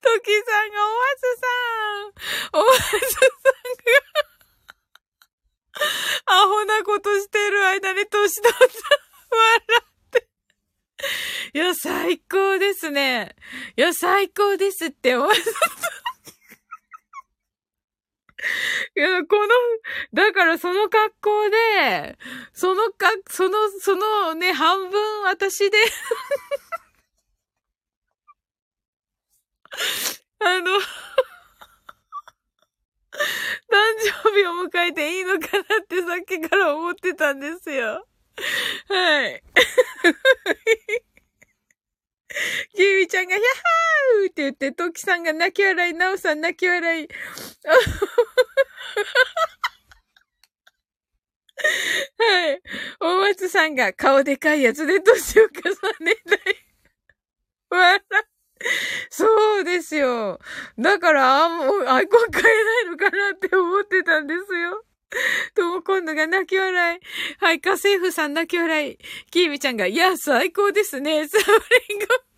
[0.00, 1.48] トキさんが、おわずさ
[2.02, 3.28] ん、おわずさん
[3.84, 4.32] が、
[6.26, 8.64] アホなことしてる間に年取った。
[9.34, 10.28] 笑って。
[11.54, 13.34] いや、最高ですね。
[13.76, 15.52] いや、最高ですって、おわずさん。
[18.96, 19.54] いや、この、
[20.12, 22.18] だからその格好で、
[22.52, 25.78] そのか、その、そのね、半分私で
[30.40, 30.72] あの
[33.12, 33.18] 誕
[34.00, 38.06] 生日を迎えていいのかなってさっきから思ってたんですよ。
[38.88, 39.42] はい。
[42.74, 47.08] キウイちゃんが、ヤッハーって言って、トキさんが泣き笑い、ナオさん泣き笑い。
[52.18, 52.60] はい。
[53.00, 55.50] 大松さんが顔でかいやつで年を重
[56.04, 56.40] ねない。
[57.68, 58.00] 笑。
[59.10, 60.40] そうですよ。
[60.78, 64.84] だから、あ、もう、アイコン変えないのかなって思ってたんですよ。
[65.54, 67.00] とも今度が泣き笑い。
[67.38, 68.98] はい、家政婦さん泣き笑い。
[69.30, 71.28] キーミちゃんが、いや、最高ですね。
[71.28, 71.40] サー
[71.88, 72.31] リング。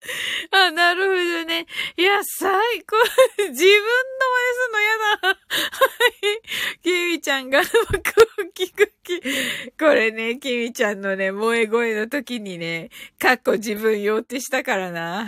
[0.52, 1.66] あ、なるほどね。
[1.96, 2.50] いや、最
[2.84, 2.96] 高。
[3.36, 5.28] 自分の真似すんの嫌だ。
[5.28, 6.78] はい。
[6.82, 9.20] キミちゃんが、クッキクッキ。
[9.78, 15.26] これね、キミちゃんのね、萌え声の時にね、かっこ自分用ってしたからな。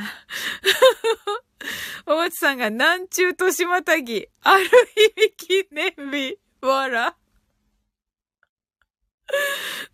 [2.07, 4.68] お松さんが南中年またぎ、ある意
[5.16, 7.16] 味記念日、わら。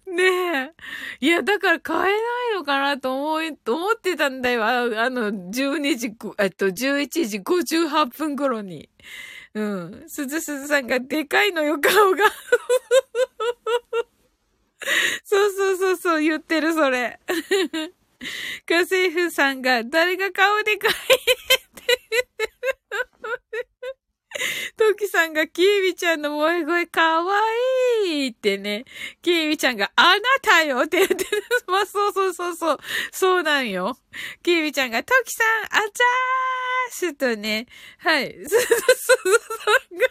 [0.06, 0.74] ねえ。
[1.20, 2.14] いや、だから買えない
[2.56, 4.64] のかなと思い、思ってたんだよ。
[4.64, 8.88] あの、12時、えっと、11時58分頃に。
[9.54, 10.04] うん。
[10.06, 12.24] すずすずさんがでかいのよ、顔が。
[15.24, 17.18] そうそうそうそう、言ってる、それ。
[18.66, 20.90] 家政婦さんが、誰が顔でかい？
[20.90, 21.04] って
[22.10, 22.46] 言って
[23.58, 23.75] る。
[24.76, 27.40] トキさんがキービちゃんの萌え声かわ
[28.04, 28.84] いいってね。
[29.22, 31.42] キービちゃんがあなたよって言ってる。
[31.66, 32.78] まあ、そうそうそうそう。
[33.12, 33.98] そうなんよ。
[34.42, 37.66] キービちゃんがトキさん、あちゃーすとね。
[37.98, 38.32] はい。
[38.32, 40.06] すずすずさんが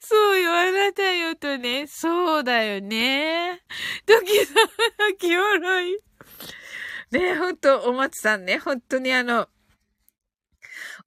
[0.00, 1.86] そうよ、あなたよとね。
[1.86, 3.62] そうだよね。
[4.06, 4.56] トキさん、
[4.98, 5.96] 泣き笑い。
[7.10, 9.48] ねえほんと、お松さんね、本当にあの、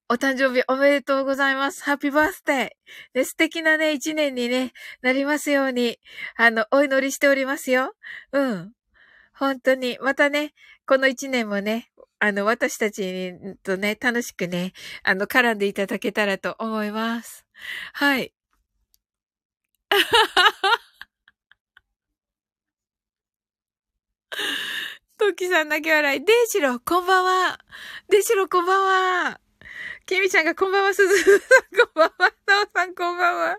[0.09, 1.83] お誕生日おめでとうございます。
[1.83, 2.69] ハッピーバースデー。
[3.13, 5.99] で、素敵なね、一年にね、なりますように、
[6.37, 7.93] あの、お祈りしておりますよ。
[8.31, 8.71] うん。
[9.33, 9.97] 本当に。
[10.01, 10.53] またね、
[10.85, 13.33] この一年もね、あの、私たち
[13.63, 14.71] とね、楽しくね、
[15.03, 17.45] あの、絡んでいただけたらと思います。
[17.91, 18.33] はい。
[25.17, 26.23] トキさん泣き笑い。
[26.23, 27.59] デイジロ、こんばんは。
[28.09, 29.46] デイジロ、こんばんは。
[30.07, 31.39] ケミちゃんがこんばんは、すずさん
[31.85, 33.57] こんばんは、なおさんこんばんは。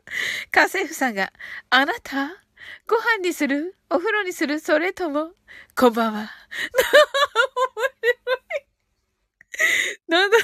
[0.51, 1.31] 家政婦さんが、
[1.69, 2.43] あなた？
[2.87, 3.77] ご飯にする？
[3.91, 4.59] お風呂にする？
[4.59, 5.33] それとも
[5.77, 6.21] こんばんは。
[6.21, 6.29] 面
[8.01, 8.67] 白い。
[10.09, 10.39] なんだ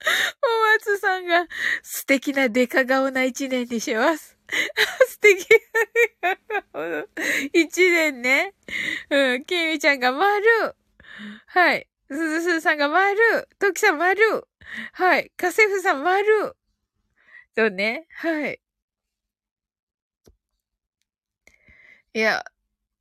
[0.00, 1.46] お松さんが
[1.82, 4.38] 素敵なデカ顔な一年にします。
[5.08, 5.56] 素敵な
[6.32, 7.06] デカ顔の
[7.52, 8.54] 一年ね。
[9.10, 10.74] うん、ケミちゃんが丸。
[11.48, 11.89] はい。
[12.10, 13.16] すずすずさんが丸。
[13.60, 14.48] トキさん丸。
[14.92, 15.30] はい。
[15.36, 16.56] 家政婦さん丸。
[17.56, 18.06] そうね。
[18.14, 18.60] はい。
[22.12, 22.44] いや、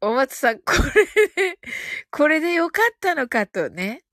[0.01, 1.59] お松さん、これで、
[2.11, 4.03] これでよかったのかとね。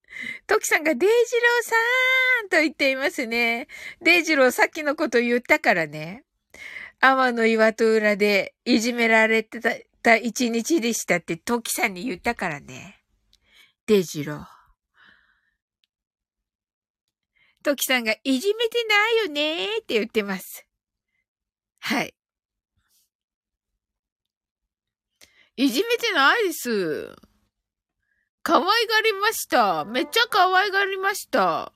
[0.47, 3.69] トキさんが、デイジローさーんと言っていますね。
[4.01, 6.25] デイジローさっきのこと言ったからね。
[7.01, 9.61] 天の岩戸裏でいじめられて
[10.03, 13.03] た一日でしたってトキさんに言ったからね。
[13.87, 14.56] デイジロー。
[17.67, 20.65] トキさんがいじめてないよねーって言ってます。
[21.81, 22.15] はい。
[25.57, 27.17] いじめてないです。
[28.45, 29.85] 可愛がりました。
[29.85, 31.73] めっちゃ可愛がりました。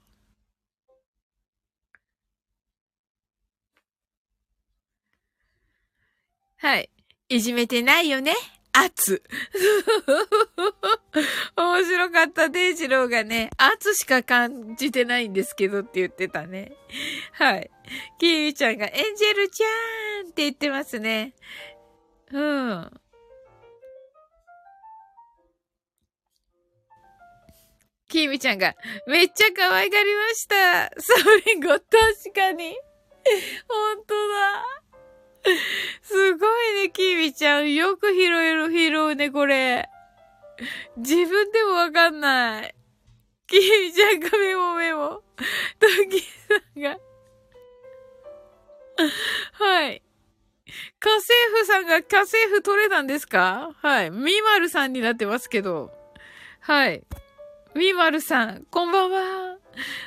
[6.59, 6.89] はい。
[7.29, 8.37] いじめてないよね？
[8.73, 9.23] 圧。
[11.57, 12.49] 面白かった。
[12.49, 16.73] デイジローがね、圧しか感じてないんですけどって言ってたね。
[17.33, 17.71] はい。
[18.19, 19.67] キーウちゃんがエンジェルちゃ
[20.25, 21.35] んって言ってますね。
[22.33, 23.01] うん。
[28.11, 28.75] キーミちゃんが、
[29.07, 30.55] めっちゃ可愛がりました。
[30.55, 30.91] サ
[31.31, 31.85] ウリンゴ、確
[32.35, 32.77] かに。
[33.69, 34.80] ほんとだ。
[36.03, 37.75] すごいね、キーミちゃん。
[37.75, 39.89] よく拾える、拾うね、これ。
[40.97, 42.75] 自分でもわかんない。
[43.47, 45.23] キーミちゃんがメモメモ。
[45.79, 46.27] トキさ
[46.77, 46.99] んが。
[49.53, 50.03] はい。
[51.01, 53.75] 家政婦さんが家政婦取れたんですか？
[53.81, 54.11] はい。
[54.11, 55.91] みまるさんになってますけど。
[56.61, 57.03] はい。
[57.75, 59.60] みまるさん、こんばんは。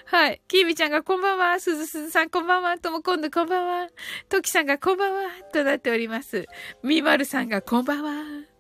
[0.06, 0.42] はい。
[0.48, 1.60] きーみちゃんがこんばんは。
[1.60, 2.78] すずすずさんこんばんは。
[2.78, 3.88] ともこんどこんばんは。
[4.30, 5.22] ときさんがこんばんは。
[5.52, 6.46] となっております。
[6.84, 8.12] みまるさんがこんばんは。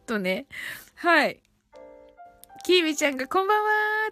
[0.05, 0.47] とね。
[0.95, 1.41] はい。
[2.65, 3.69] きーみちゃんがこんばんは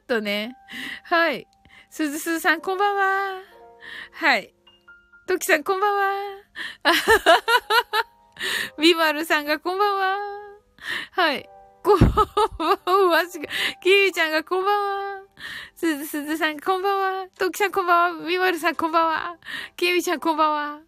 [0.08, 0.56] とね。
[1.04, 1.48] はい。
[1.90, 3.42] すずすずさんこんばんは
[4.14, 4.54] はい。
[5.28, 6.02] ときさんこんばんは
[6.84, 7.42] あははは。
[8.80, 10.18] ビマルさんがこんばんは
[11.12, 11.50] はい。
[11.84, 13.24] こんばんは。
[13.82, 15.21] きーみちゃんがこんばんは。
[15.76, 17.28] すずすずさんこんばんは。
[17.38, 18.28] ときさんこんばんは。
[18.28, 19.38] ビマルさんこんばんは。
[19.76, 20.80] きみちゃんこんばんは。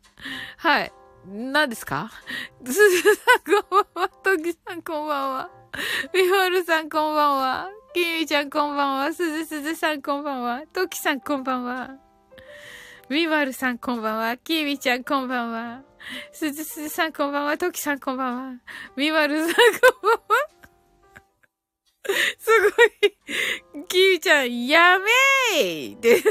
[0.58, 0.92] はい。
[1.26, 2.12] 何ですか？
[2.66, 4.10] すずさんこんばんは。
[4.10, 5.50] ときさんこんばんは。
[6.14, 7.70] みまるさんこんばんは。
[7.94, 9.14] きみちゃんこんばんは。
[9.14, 10.64] すずすずさんこんばんは。
[10.74, 11.92] ときさんこんばんは。
[13.10, 14.38] みまるさんこんばんは。
[14.38, 15.82] きみちゃんこんばんは。
[16.32, 17.58] すずすずさんこんばんは。
[17.58, 18.60] ときさんこんばんは。
[18.96, 19.62] みまるさんこん
[20.02, 20.20] ばんは。
[22.38, 22.68] すご
[23.82, 23.86] い。
[23.88, 26.22] きみちゃん、やめーって、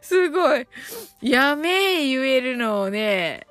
[0.00, 0.66] すごい。
[1.20, 3.46] やめー言えるのをね、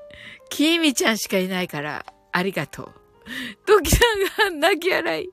[0.49, 2.93] きみちゃんしかいないから、ありがとう。
[3.65, 3.99] トキさ
[4.49, 5.29] んが泣き笑い。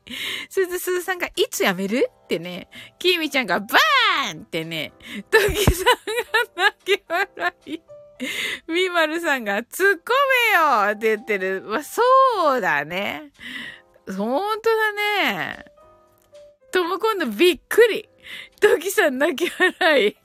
[0.48, 2.10] すずすずさんがいつやめる？
[2.24, 2.68] ってね。
[2.98, 4.92] きみちゃんがバーンってね。
[5.30, 5.86] トキさん
[6.56, 7.80] が泣き笑い。
[8.66, 10.10] みまるさんが突っ込
[10.52, 11.62] めよって言ってる。
[11.62, 12.02] まあ、そ
[12.56, 13.32] うだね。
[14.16, 15.64] ほんとだね。
[16.72, 18.08] とも今度びっくり。
[18.60, 20.16] トキさん泣き笑い。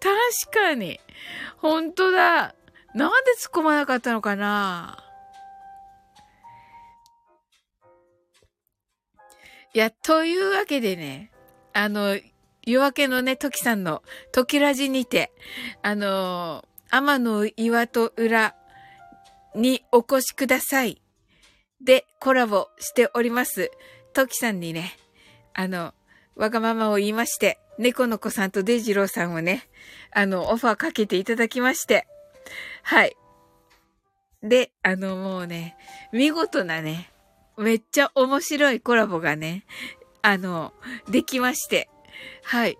[0.00, 1.00] 確かに。
[1.58, 2.54] ほんとだ。
[2.94, 5.04] なんで突っ込まなかったのかな？
[9.72, 11.30] いや、というわけでね、
[11.72, 12.18] あの、
[12.64, 14.02] 夜明けのね、トキさんの、
[14.32, 15.32] トキラジにて、
[15.82, 18.54] あの、天の岩と裏
[19.54, 21.00] にお越しください。
[21.80, 23.70] で、コラボしております。
[24.12, 24.92] トキさんにね、
[25.54, 25.94] あの、
[26.36, 29.68] わがままを言いまして、猫の子さんとデジローさんをね、
[30.12, 32.06] あの、オファーかけていただきまして、
[32.82, 33.16] はい。
[34.42, 35.76] で、あの、もうね、
[36.12, 37.10] 見事なね、
[37.56, 39.64] めっちゃ面白いコラボがね、
[40.22, 40.72] あの、
[41.10, 41.88] できまして、
[42.42, 42.78] はい。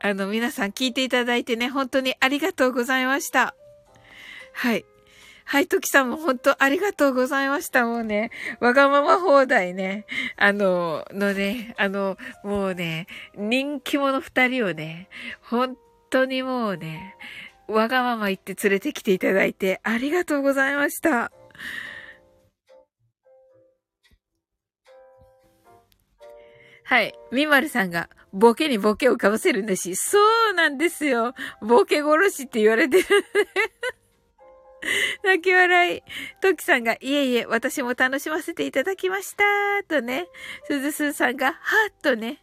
[0.00, 3.54] あの、皆さん聞いていただいてね、本当にありがとうございました。
[4.52, 4.84] はい。
[5.44, 7.84] はい、トキさんも本当ありがとうございました。
[7.84, 10.06] もうね、わがまま放題ね、
[10.36, 13.06] あの、のね、あの、もうね、
[13.36, 15.08] 人気者二人をね、
[15.42, 15.76] 本
[16.10, 17.16] 当にもうね、
[17.68, 21.32] わがまま言って連れてきていただいてありがとうございました。
[26.84, 27.14] はい。
[27.30, 30.18] みまるさんが、ボケにボケをかぶせるんだし、そ
[30.50, 31.34] うなんですよ。
[31.60, 33.04] ボケ殺しって言われてる。
[35.22, 36.02] 泣き笑い。
[36.40, 39.44] トキさんが、いえいえ、私も楽しませていただきました。
[39.88, 40.26] とね。
[40.66, 41.52] すずすーさんが、は
[41.90, 42.42] っとね。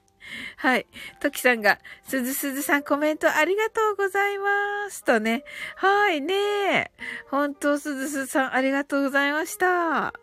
[0.57, 0.85] はい。
[1.19, 5.03] トキさんが、すずすずさんコメントありがとうございます。
[5.03, 5.43] とね。
[5.75, 6.91] はいね
[7.29, 10.13] 本当すずすずさんありがとうございました。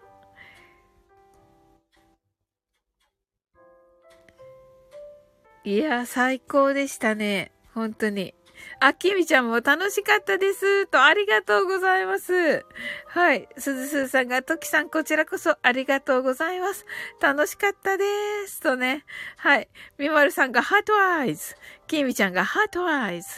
[5.67, 7.51] いや、最高でしたね。
[7.75, 8.35] 本当に。
[8.79, 10.87] あ、きみちゃんも楽しかったです。
[10.87, 12.65] と、ありがとうございます。
[13.09, 13.49] はい。
[13.59, 16.87] すずすずさんが、ときさん、こちらこそありがとうございます。
[17.21, 18.05] 楽しかったで
[18.47, 18.61] す。
[18.61, 19.05] とね。
[19.39, 19.69] はい。
[19.99, 21.57] みまるさんが、 heart eyes。
[21.89, 23.29] きみちゃんが、 heart eyes。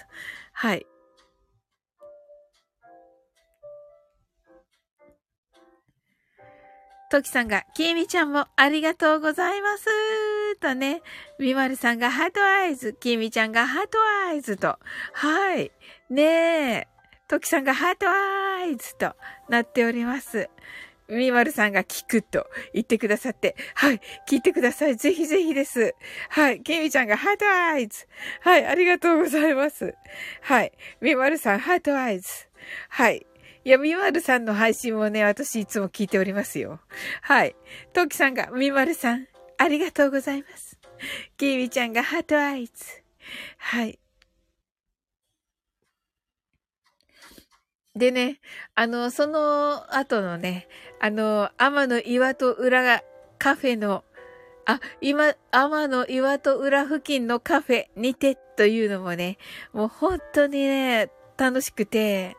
[0.53, 0.87] はい。
[7.11, 10.38] トキさんが、きみちゃんもありがとうございます。
[10.57, 11.03] とね、
[11.39, 13.99] みまるさんが heart eyes、きみちゃんが heart
[14.29, 14.79] eyes と、
[15.13, 15.73] はい。
[16.11, 16.89] ねえ、
[17.29, 19.15] トキさんが heart eyes と
[19.49, 20.49] なっております。
[21.09, 24.97] みまるさんが聞くと言ってくださって、はい、聞いてください。
[24.97, 25.95] ぜひぜひです。
[26.29, 28.07] はい、きみちゃんが heart eyes。
[28.43, 29.95] はい、ありがとうございます。
[30.43, 32.29] はい、みまるさん heart eyes。
[32.91, 33.27] はい、
[33.65, 36.81] いや、みまるさんの配信もね、私いつも聞いておりますよ。
[37.23, 37.57] はい。
[37.93, 39.27] トキさんが、みまるさん、
[39.59, 40.79] ありがとうございます。
[41.37, 42.73] きみちゃんがハートアイズ。
[43.59, 43.99] はい。
[47.97, 48.41] でね、
[48.77, 50.69] あの、その後のね、
[51.01, 53.03] あの、天の岩と裏が
[53.39, 54.05] カフェの、
[54.67, 59.39] あ、今、天の岩と裏付近のカフェにてというのもね、
[59.73, 62.37] もう本当にね、楽しくて、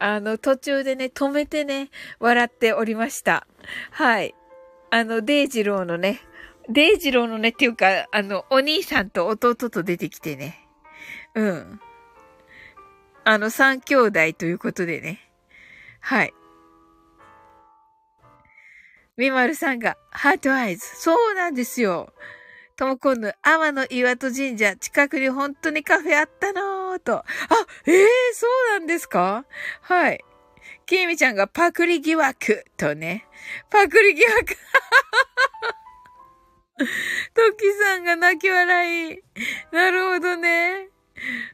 [0.00, 3.46] あの、途中でね、止めてね、笑っておりました。
[3.92, 4.34] はい。
[4.90, 6.20] あの、デイジローのね、
[6.68, 10.66] デイジローのね、っていうか、あの、お兄さんと弟と出てきてね。
[11.34, 11.80] うん。
[13.24, 15.20] あの、三兄弟ということでね。
[16.00, 16.34] はい。
[19.16, 20.86] みまるさんが、 heart eyes。
[20.86, 22.12] そうなんですよ。
[22.76, 27.16] ともこんぬ、天の岩戸神社、近くに本当にカフェあったのーと。
[27.16, 27.24] あ、
[27.86, 28.46] ええー、そ
[28.76, 29.44] うなんですか？
[29.80, 30.24] はい。
[30.86, 33.26] きみちゃんがパクリ疑惑とね。
[33.70, 34.56] パクリ疑惑。
[37.34, 39.22] トキさんが泣き笑い。
[39.72, 40.88] なるほどね。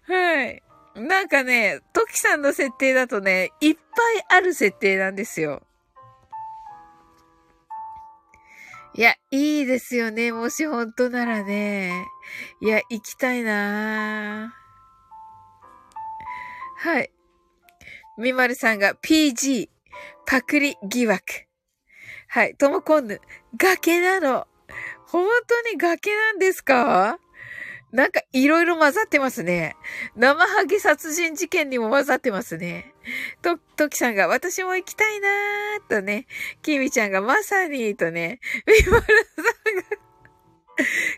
[0.07, 0.63] はい。
[0.95, 3.81] なんかね、トキさんの設定だとね、いっぱ
[4.37, 5.63] いある設定なんですよ。
[8.97, 10.31] いや、いいですよね。
[10.31, 12.07] もし本当ならね。
[12.61, 14.55] いや、行きたいな
[16.77, 17.11] はい。
[18.19, 19.69] みまるさんが PG、
[20.27, 21.25] パクリ疑惑。
[22.29, 22.55] はい。
[22.55, 23.21] ともこんぬ、
[23.57, 24.47] 崖なの。
[25.15, 27.21] 本当に崖なんですか？
[27.93, 29.77] なんかいろいろ混ざってますね。
[30.17, 32.93] 生ハゲ殺人事件にも混ざってますね。
[33.41, 36.27] と、ときさんが私も行きたいなーとね。
[36.63, 38.41] きみちゃんがまさにとね。
[38.67, 39.05] みまる
[39.37, 39.83] さんが、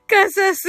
[0.27, 0.69] かさす。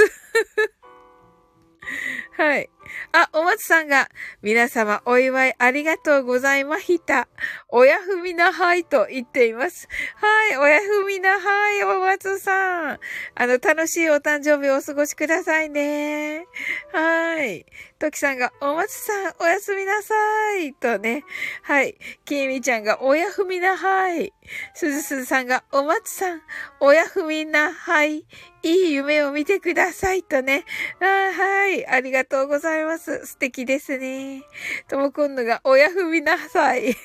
[2.37, 2.69] はい。
[3.11, 4.09] あ、お松さんが、
[4.41, 7.27] 皆様お祝いありがとうございました。
[7.69, 9.87] おやふみなはいと言っています。
[10.15, 12.99] はい、おやふみなはい、お松さん。
[13.35, 16.45] あの、楽しいお誕生日をお過ごしくださいね。
[16.93, 17.65] はい。
[17.99, 20.13] ときさんが、お松さん、おやすみなさ
[20.57, 20.73] い。
[20.73, 21.23] とね。
[21.63, 21.97] はい。
[22.25, 24.33] きみちゃんが、おやふみなはい。
[24.73, 26.41] すずすずさんが、お松さん、
[26.79, 28.25] おやふみなはい。
[28.63, 30.23] いい夢を見てください。
[30.23, 30.65] とね。
[30.99, 31.85] あはい。
[31.87, 32.76] ありがとうございます。
[32.99, 34.43] 素敵ですね。
[34.87, 36.95] ともくんのが、おやふみなさい。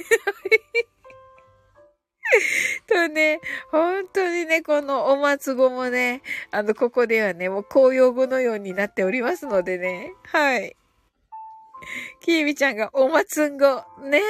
[2.86, 10.12] とね、本当にね、このお松語もね、あの、ここではね、もう公用語のようになっておりますのでね。
[10.24, 10.76] はい。
[12.20, 13.66] きーみちゃんがおまつんご。
[14.02, 14.22] ねえ。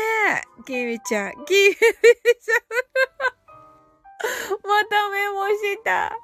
[0.64, 1.32] きーみちゃん。
[1.44, 2.62] きーみちゃん。
[4.62, 6.16] またメモした。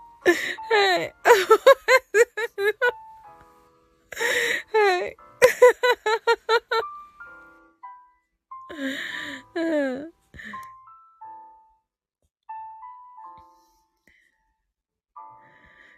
[0.71, 1.15] はい。
[4.73, 5.17] はい。
[9.55, 10.13] うん。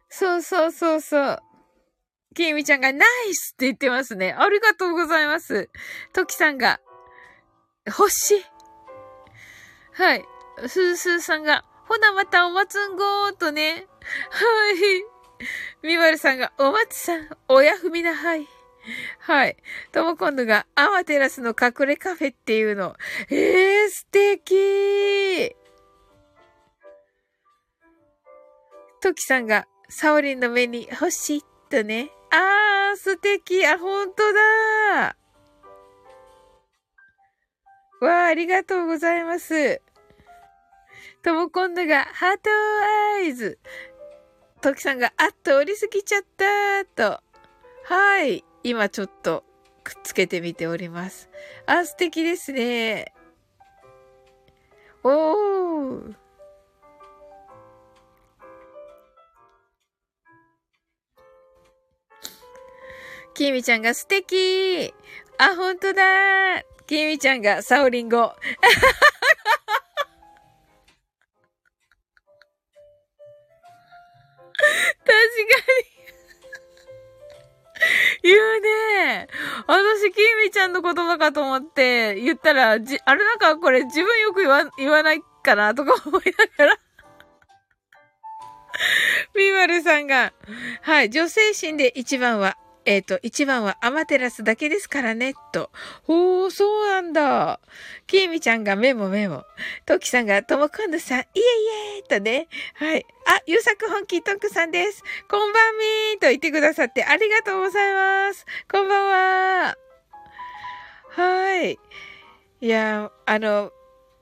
[0.09, 1.43] そうそうそうそう。
[2.35, 4.33] きみちゃんがナイスって言ってますね。
[4.33, 5.69] ありがとうございます。
[6.13, 6.81] ときさんが、
[7.91, 8.45] 星。
[9.93, 10.25] はい。
[10.69, 13.87] すーすーさんが、ほなまたおまつんごーとね。
[14.31, 15.20] はい。
[15.83, 18.47] みまるさんが、お松さん、おやふみなはい。
[19.19, 19.57] はい。
[19.93, 22.97] ともこんぬが、アマテラスの隠れカフェっていうの。
[23.29, 25.55] えー、素敵
[29.01, 32.11] トキさんが、サオリンの目に星とね。
[32.31, 33.67] あー、素敵。
[33.67, 35.17] あ、ほんとだ
[38.01, 39.81] わあ、ありがとうございます。
[41.23, 42.51] とも今度が、ハート
[43.17, 43.59] アイズ。
[44.61, 47.23] トキさんが、あっと、降りすぎちゃったと。
[47.85, 48.45] はい。
[48.63, 49.43] 今ちょっと、
[49.83, 51.31] くっつけてみております。
[51.67, 53.15] あ、素敵ですね。
[55.03, 56.15] おー。
[63.33, 64.93] きみちゃんが素敵
[65.39, 68.35] あ、ほんとだきみちゃんがサオリンゴ。
[78.23, 79.29] 言うね。
[79.67, 86.23] 私、きみちゃんの言葉かと思って言ったら、じ、あれなんかこれ自分よく言わ、言わないかなとか思い
[86.59, 86.79] ながら
[89.35, 90.33] みまるさんが、
[90.83, 92.57] はい、女性心で一番は
[92.87, 95.71] えっ、ー、と、一番はアマテラスだけですからね、と。
[96.05, 97.61] ほー、そうなんだ。
[98.07, 99.45] きーみちゃんがメモメモ。
[99.87, 102.49] トキさんがともこんぬさん、イエイエーとね。
[102.75, 103.07] はい。
[103.27, 105.03] あ、ゆうさく本気トックさんです。
[105.29, 108.47] こんばんみーと言ってくださってありがとうございます。
[108.71, 109.77] こんばんは。
[111.11, 111.79] はい。
[112.63, 113.73] いや、あの、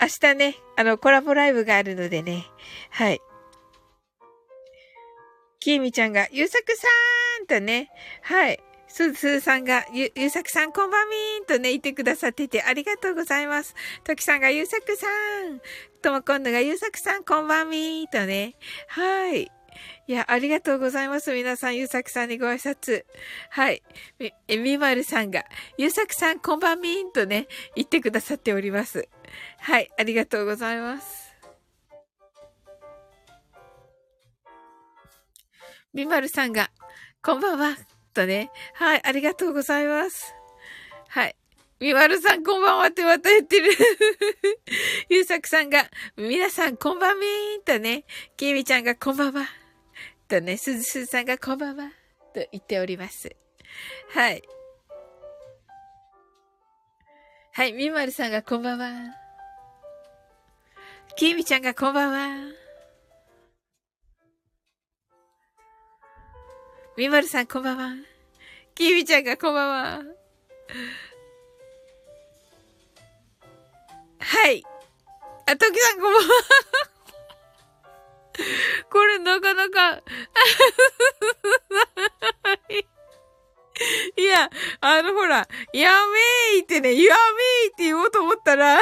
[0.01, 2.47] 明日ね、あの、コラボライブがあるのでね。
[2.91, 3.21] はい。
[5.61, 7.91] きーみちゃんが、ゆうさくさーんとね、
[8.23, 8.61] はい。
[8.87, 13.75] すずさんが、ゆ、ゆうさくさんこんばんみーんとね、言ってくださっててありがとうございます。
[14.05, 15.61] ときさんがゆうさくさん、
[16.01, 18.55] とも今度がゆうさくさんこんばんみーとね、
[18.89, 19.51] はい。
[20.07, 21.33] いや、ありがとうございます。
[21.33, 23.05] 皆さん、ゆうさくさんにご挨拶。
[23.51, 23.83] はい。
[24.19, 25.45] み、みまるさんが、
[25.77, 27.47] ゆうさくさんこんばんみーんとね、
[27.77, 29.09] 言ってくださっております。
[29.61, 29.91] はい。
[29.99, 31.28] ありがとうございます。
[35.95, 36.71] みまるさんが、
[37.23, 37.77] こんばんは、
[38.13, 38.51] とね。
[38.75, 40.35] はい、ありがとうございます。
[41.09, 41.37] はい。
[41.81, 43.71] みまるさん、こんばんはってまた言ってる。
[45.09, 48.05] ゆうさくさんが、皆さん、こんばんみーんとね。
[48.37, 49.47] きみちゃんが、こんばんは。
[50.29, 51.91] とね、すずすずさんが、こんばんは。
[52.35, 53.35] と言っております。
[54.11, 54.43] はい。
[57.53, 59.29] はい、みまるさんが、こんばんは。
[61.17, 62.68] きみちゃんがこんばんは。
[66.99, 67.93] みまるさんこんばんは。
[68.75, 70.03] きみちゃんがこんばんは。
[74.19, 74.65] はい。
[75.47, 76.29] あ、ときさんこんばんは。
[78.91, 80.03] これなかなか
[84.17, 85.93] いや、あのほら、や
[86.53, 88.81] めーってね、やめーって言おうと思ったら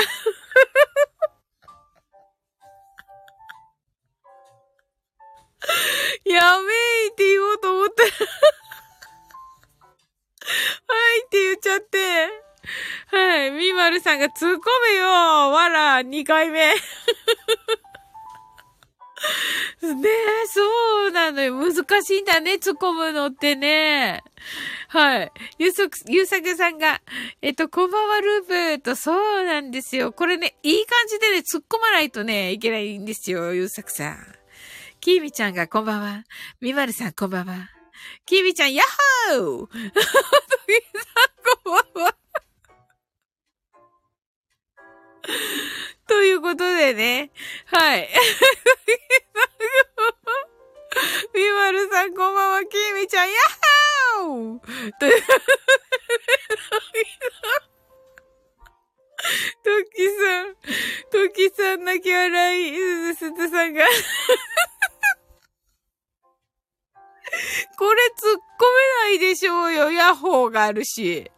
[6.24, 8.10] やめーって言おうと思ったら
[10.86, 12.46] はいって言っちゃって。
[13.08, 13.50] はい。
[13.52, 14.60] みまるさんが突っ込
[14.92, 16.74] めよわら、2回目。
[19.82, 21.54] ねえ、そうなのよ。
[21.54, 24.22] 難しいんだね、突っ込むのってね。
[24.88, 25.32] はい。
[25.58, 27.00] ゆうそく、ゆうさくさんが、
[27.42, 30.12] えっと、こんばんは、ループと、そうなんですよ。
[30.12, 34.35] これね、いい感じでね、突っ込まないとね、いけないんですよ、ゆうさくさん。
[35.06, 36.24] きーみちゃんがこんばんは。
[36.60, 37.70] みまるさんこんばんは。
[38.24, 38.86] きーみちゃん、やっ
[39.30, 42.16] ほーとぎさんこんばんは。
[46.08, 47.30] ということでね。
[47.66, 48.08] はい。
[51.32, 52.64] みまるさんこんばんは。
[52.64, 53.36] きーみちゃん、やっ
[54.24, 54.60] ほー
[54.98, 55.22] という、
[59.62, 60.56] トキさん、
[61.12, 62.80] トキさん泣き笑い、す
[63.14, 63.84] ずすずさんが
[67.78, 68.64] これ突っ込
[69.08, 69.90] めないでしょうよ。
[69.90, 71.30] ヤッホーがあるし。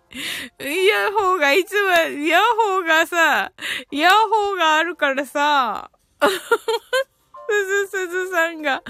[0.59, 3.53] ヤッホーがいつも、ヤッホーがさ、
[3.91, 5.91] ヤッホーがあるからさ、
[6.21, 8.83] すずすずさんが、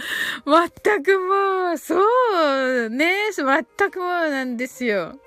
[0.47, 1.97] 全くもう、そ
[2.85, 5.19] うね、全くもうなんですよ。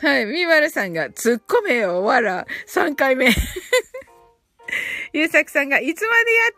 [0.00, 3.30] はい、みまるさんが、突っ込めよ、わら、3回目。
[5.14, 6.52] ゆうさくさんが、いつまでやっ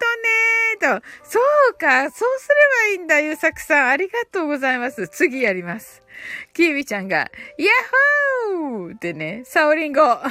[0.81, 1.07] とんねーと。
[1.25, 1.39] そ
[1.71, 2.55] うか、そうすれ
[2.89, 3.89] ばいいんだ、ゆうさくさん。
[3.91, 5.09] ありがとうございます。
[5.09, 6.03] 次やります。
[6.55, 7.69] きみちゃんが、ヤッ
[8.57, 10.01] ホーってね、サオリンゴ。
[10.01, 10.31] は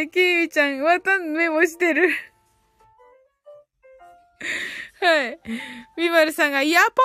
[0.00, 2.10] い、きみちゃん、またんメモしてる。
[5.00, 5.38] はい。
[5.96, 6.96] みまるさんが、ヤポ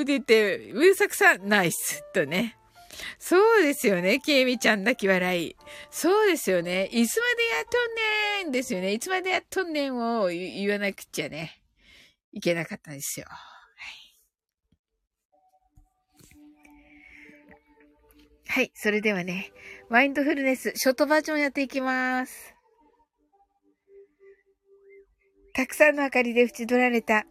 [0.00, 2.58] ーって言って、ゆうさくさん、ナイスとね。
[3.18, 4.18] そうですよね。
[4.18, 5.56] ケイミちゃん泣き笑い。
[5.90, 6.86] そうですよね。
[6.86, 7.78] いつまでやっと
[8.42, 8.92] んねんですよね。
[8.92, 11.62] いつまでやっとんねんを言わなくちゃね。
[12.32, 13.26] いけなかったんですよ。
[13.28, 13.38] はい。
[18.48, 18.70] はい。
[18.74, 19.52] それではね、
[19.88, 22.56] マインドフルネス、ショートバージョンやっていきます。
[25.56, 27.24] たくさんの明かりで縁取られた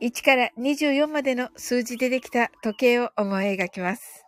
[0.00, 4.27] 1から24までの数字でできた時計を思い描きます。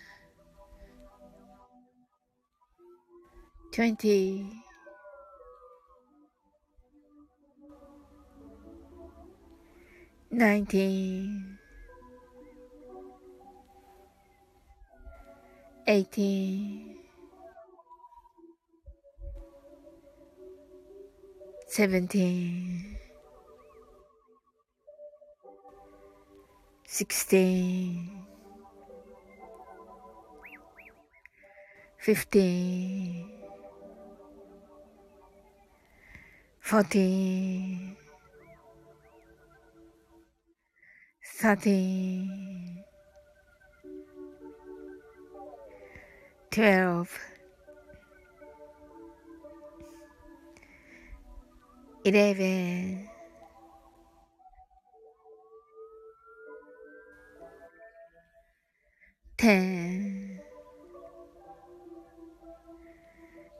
[3.71, 4.45] twenty,
[10.29, 11.57] nineteen,
[15.87, 16.97] eighteen,
[21.67, 22.97] seventeen,
[26.85, 28.25] sixteen,
[31.97, 33.40] fifteen.
[36.71, 37.97] Fourteen,
[41.41, 42.81] thirteen,
[46.49, 47.19] twelve,
[52.05, 53.09] eleven,
[59.37, 60.39] ten,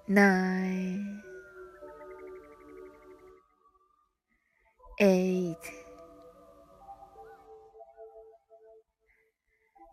[0.07, 1.20] nine,
[5.01, 5.57] eight,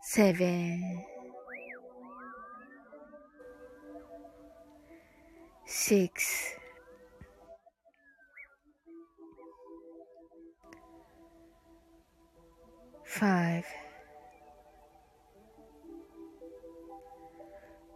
[0.03, 1.03] seven,
[5.65, 6.53] six,
[13.05, 13.65] five,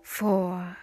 [0.03, 0.82] four.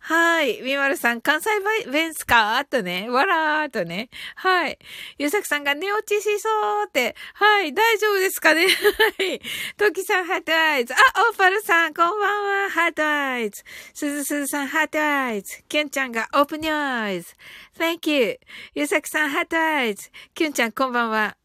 [0.00, 0.60] はい。
[0.62, 1.50] みまるさん、関西
[1.90, 2.64] 弁すか？
[2.64, 3.08] とね。
[3.10, 4.08] わらーとね。
[4.36, 4.78] はい。
[5.18, 6.48] ゆうさくさんが寝落ちしそ
[6.82, 7.14] うって。
[7.34, 7.74] はい。
[7.74, 8.66] 大丈夫ですかね？
[9.18, 9.40] はい。
[9.76, 10.94] ときさん、 heart eyes。
[10.94, 10.96] あ、
[11.30, 12.70] オーパルさん、こんばんは。
[12.70, 13.64] heart eyes。
[13.94, 15.62] すずすずさん、 heart eyes。
[15.68, 17.34] きゅんちゃんが、オープニューズ。
[17.78, 18.38] Thank you.
[18.74, 20.10] ゆうさくさん、 heart eyes。
[20.34, 21.36] きゅんちゃん、こんばんは。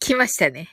[0.00, 0.68] 来ましたね。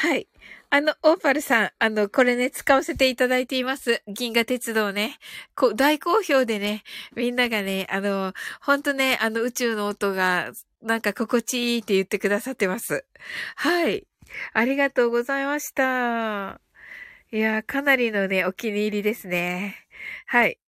[0.00, 0.28] はい。
[0.70, 4.02] あの、オーパルさん、あの、これね、使わせていただいています。
[4.08, 5.18] 銀河鉄道ね。
[5.54, 6.84] こ大好評でね、
[7.14, 8.32] みんながね、あの、
[8.62, 13.04] ほんとね、あの、宇宙の音が、なんか心地いいって言ってくださってます。
[13.56, 14.06] はい。
[14.54, 16.62] ありがとうございました。
[17.30, 19.76] いや、かなりのね、お気に入りですね。
[20.24, 20.58] はい。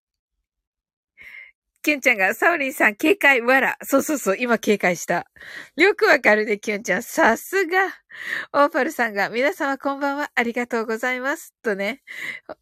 [1.83, 3.77] キュンちゃんが、サオリンさん、警戒、わら。
[3.83, 5.27] そうそうそう、今警戒した。
[5.75, 7.03] よくわかるね、キュンちゃん。
[7.03, 7.77] さすが。
[8.53, 11.53] オーパルさんが、皆様こんばんは、ありがとうございます。
[11.61, 12.01] とね。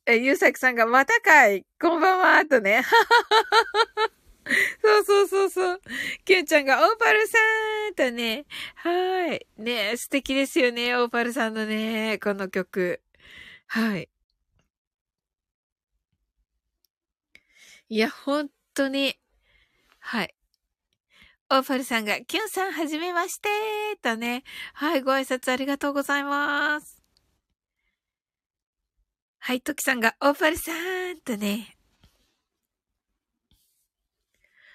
[0.07, 2.84] え、ゆうさきさんが、またかい、こんばんは、とね。
[4.82, 5.82] そうそうそうそう。
[6.26, 7.38] キュンちゃんが、オーパルさ
[7.91, 8.45] んとね。
[8.76, 9.45] はい。
[9.57, 13.01] ね素敵ですよね、オーパルさんのね、この曲。
[13.67, 14.09] はい。
[17.89, 19.15] いや、本当に。
[19.99, 20.36] はい。
[21.49, 23.49] オーパルさんが、キュンさんはじめまして
[24.01, 24.43] とね。
[24.74, 27.01] はい、ご挨拶ありがとうございます。
[29.39, 31.76] はい、トキさんが、オーパルさんとね。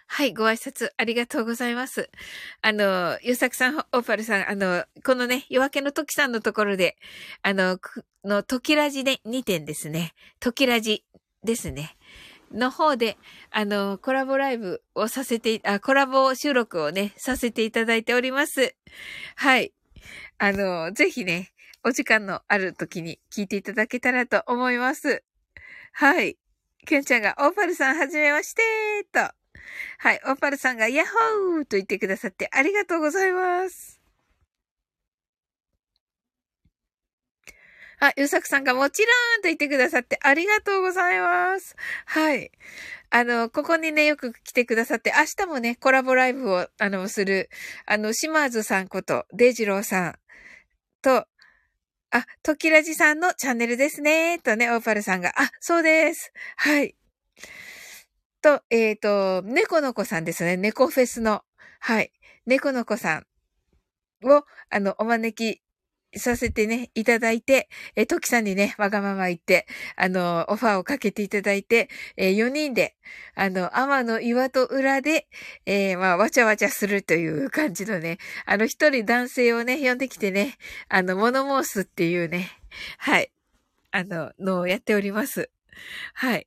[0.09, 2.11] はい、ご挨拶ありがとうございます。
[2.63, 6.97] あの、ゆうさくさん、オーパルさん、あの、このね、夜明けの時さんのところで、
[7.43, 10.15] あの、くの、時ラジで2点ですね。
[10.41, 11.05] 時ラジ
[11.43, 11.97] ですね。
[12.53, 13.17] の方で、
[13.51, 18.75] あの、コラボライブをさせて、あ、コラボ収録をね、させていただいております。
[19.37, 19.73] はい。
[20.39, 21.53] あの、ぜひね、
[21.85, 25.23] お時間のある時に聞いていただけたらと思います。
[25.93, 26.37] はい。
[26.87, 28.63] きゅんちゃんが、オーパルさんはじめまして
[29.13, 29.21] と。
[29.99, 30.21] はい。
[30.27, 33.96] オーパルさんが、ヤッホーと言ってくださってありがとうございます。
[38.01, 41.77] あ、ゆうさくさんがもちろんと言ってくださってありがとうございます。
[42.05, 42.51] はい。
[43.11, 47.49] あの、ここにね、よく来てくださって、明日もね、コラボライブを、あの、する、
[47.87, 50.19] あの、島津さんこと、デジローさん
[51.03, 51.27] と、
[52.11, 56.33] あ、トキラジさんのチャンネルですね、とね、オーパルさんが、あ、そうです。
[56.57, 56.97] はい。
[58.43, 61.43] と、えっ、と、猫の子さんですね、猫フェスの、
[61.81, 62.13] はい。
[62.47, 63.23] 猫の子さ
[64.25, 65.63] んを、あの、お招き
[66.15, 72.97] させてね、いただいて、え、トキさんにね、わがまま言って、あの、オファーをかけていただいて、え、4人で、
[73.35, 75.27] あの、天の岩戸裏で、
[75.67, 80.57] えー、まあ、わちゃわちゃするという感じのね、あの、一人男性をね、呼んできてね、
[80.89, 82.51] あの、物申すっていうね、
[82.99, 83.31] はい、
[83.91, 85.51] あの、のをやっております。
[86.15, 86.47] はい。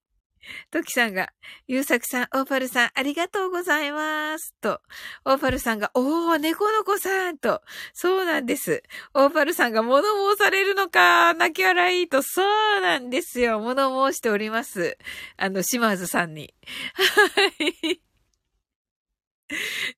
[0.71, 1.31] トキさんが、
[1.67, 4.53] ゆうさくさん、オーパルさん、ありがとうございます。
[4.61, 4.81] と、
[5.25, 7.61] オーパルさんが、おー、猫の子さんと、
[7.93, 8.83] そうなんです。
[9.13, 10.03] オーパルさんが物
[10.35, 12.41] 申されるのか、泣き笑いと、そ
[12.77, 13.59] うなんですよ。
[13.59, 14.97] 物申しております。
[15.37, 16.53] あの、島津さんに。
[16.93, 18.01] はい。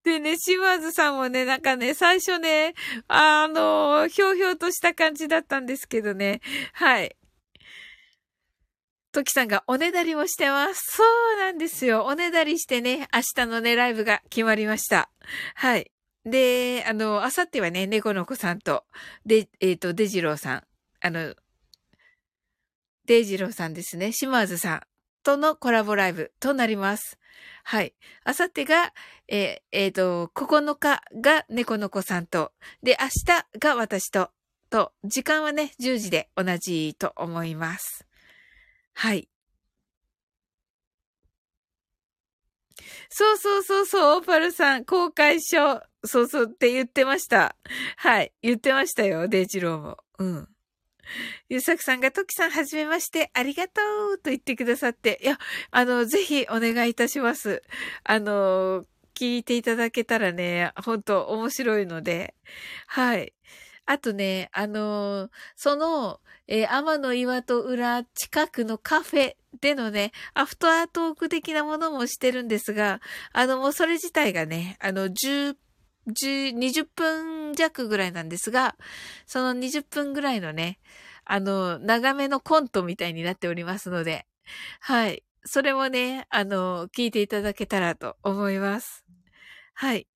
[0.03, 2.73] でね、島津さんもね、なんかね、最初ね、
[3.07, 6.41] あの、ひょうひょうとした感じだったんですけどね、
[6.73, 7.15] はい。
[9.11, 10.97] トキさんがおねだりもしてます。
[10.97, 12.05] そうなんですよ。
[12.05, 15.09] おねだりしてね、明日のね、ライブが決まりました。
[15.55, 15.91] はい。
[16.25, 18.85] で、あの、あさってはね、猫の子さんと、
[19.25, 20.63] で、えっ、ー、と、デジローさん、
[21.01, 21.35] あの、
[23.05, 24.81] デジローさんですね、島津さん
[25.23, 27.17] とのコラボライブとなります。
[27.63, 27.93] はい。
[28.23, 28.93] あさってが、
[29.27, 34.29] えー、えー、と、9日が猫の子さんと、で、明日が私と、
[34.69, 38.05] と、時間はね、10時で同じと思います。
[38.95, 39.27] はい。
[43.09, 47.55] そうそうそうそう、オーパルさん、公開書、そうそうって言ってました。
[47.97, 48.33] はい。
[48.41, 49.97] 言ってましたよ、デイジローも。
[50.19, 50.47] うん。
[51.49, 53.81] ゆうさくさんが、ときさん、はじめまして、ありがと
[54.15, 55.37] うと言ってくださって、いや、
[55.71, 57.61] あの、ぜひお願いいたします。
[58.03, 58.85] あの、
[59.15, 62.35] 聞いていただけたらね、ほんと面白いので、
[62.87, 63.33] はい。
[63.85, 73.01] あとね、あのその、えー、天の岩と裏近くのカフェでのね、アフタートーク的なものもしてるんですが、
[73.33, 75.55] あの、もうそれ自体がね、あの、10、
[76.07, 78.75] 10、20分弱ぐらいなんですが、
[79.25, 80.79] その20分ぐらいのね、
[81.25, 84.25] あの、長めのコントみたいになっておりますので、
[84.79, 85.23] はい。
[85.43, 89.05] それもね、あの、聞いていただけたらと思います。
[89.73, 90.07] はい。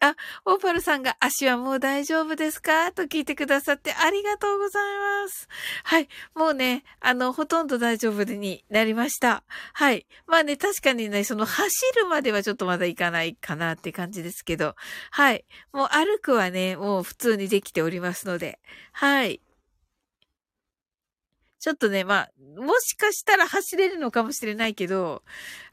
[0.00, 2.92] あ、オーパルさんが足はもう大丈夫ですか？
[2.92, 4.82] と聞いてくださってありがとうござい
[5.24, 5.48] ます。
[5.84, 6.08] はい。
[6.34, 9.42] もうね、あの、ほとんど大丈夫になりました。
[9.72, 10.06] はい。
[10.26, 14.76] まあね、確かにね、その走るまではちょっとまだいかないかなって感じですけど、
[15.10, 15.44] はい。
[15.72, 18.60] もう歩くはね、もう普通にできておりますので、
[18.92, 19.40] はい。
[21.60, 22.30] ちょっとね、まあ、
[22.60, 25.24] もしかしたら走れるのかもしれないけど、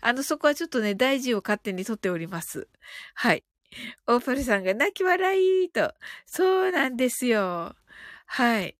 [0.01, 2.67] あの、そこはちょっとね、大事を勝手にとっております。
[3.13, 3.43] はい。
[4.07, 5.93] オーパルさんが泣き笑いと。
[6.25, 7.75] そうなんですよ。
[8.25, 8.75] はい。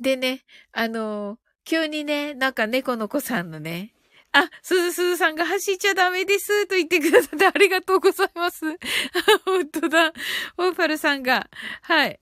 [0.00, 3.92] でね、あの、急にね、なんか猫の子さんのね、
[4.32, 8.64] あ、すずすずさんが走っちゃダメですと言ってくださってありがとうございます。
[9.44, 10.12] 本当だ。
[10.56, 11.48] オーパルさんが、
[11.82, 12.20] はい。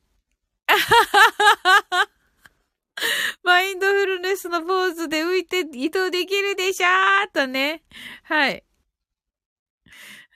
[3.42, 7.82] マインドフルネスのポーズで浮いて移動できるでしょーとね。
[8.24, 8.64] はい。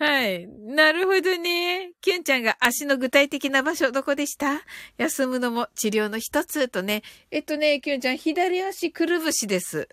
[0.03, 0.49] はい。
[0.49, 1.93] なるほどね。
[2.01, 4.63] キュンちゃんが足の具体的な場所どこでした？
[4.99, 7.03] 休むのも治療の一つとね。
[7.31, 9.89] えっとね、キュンちゃん左足くるぶしです。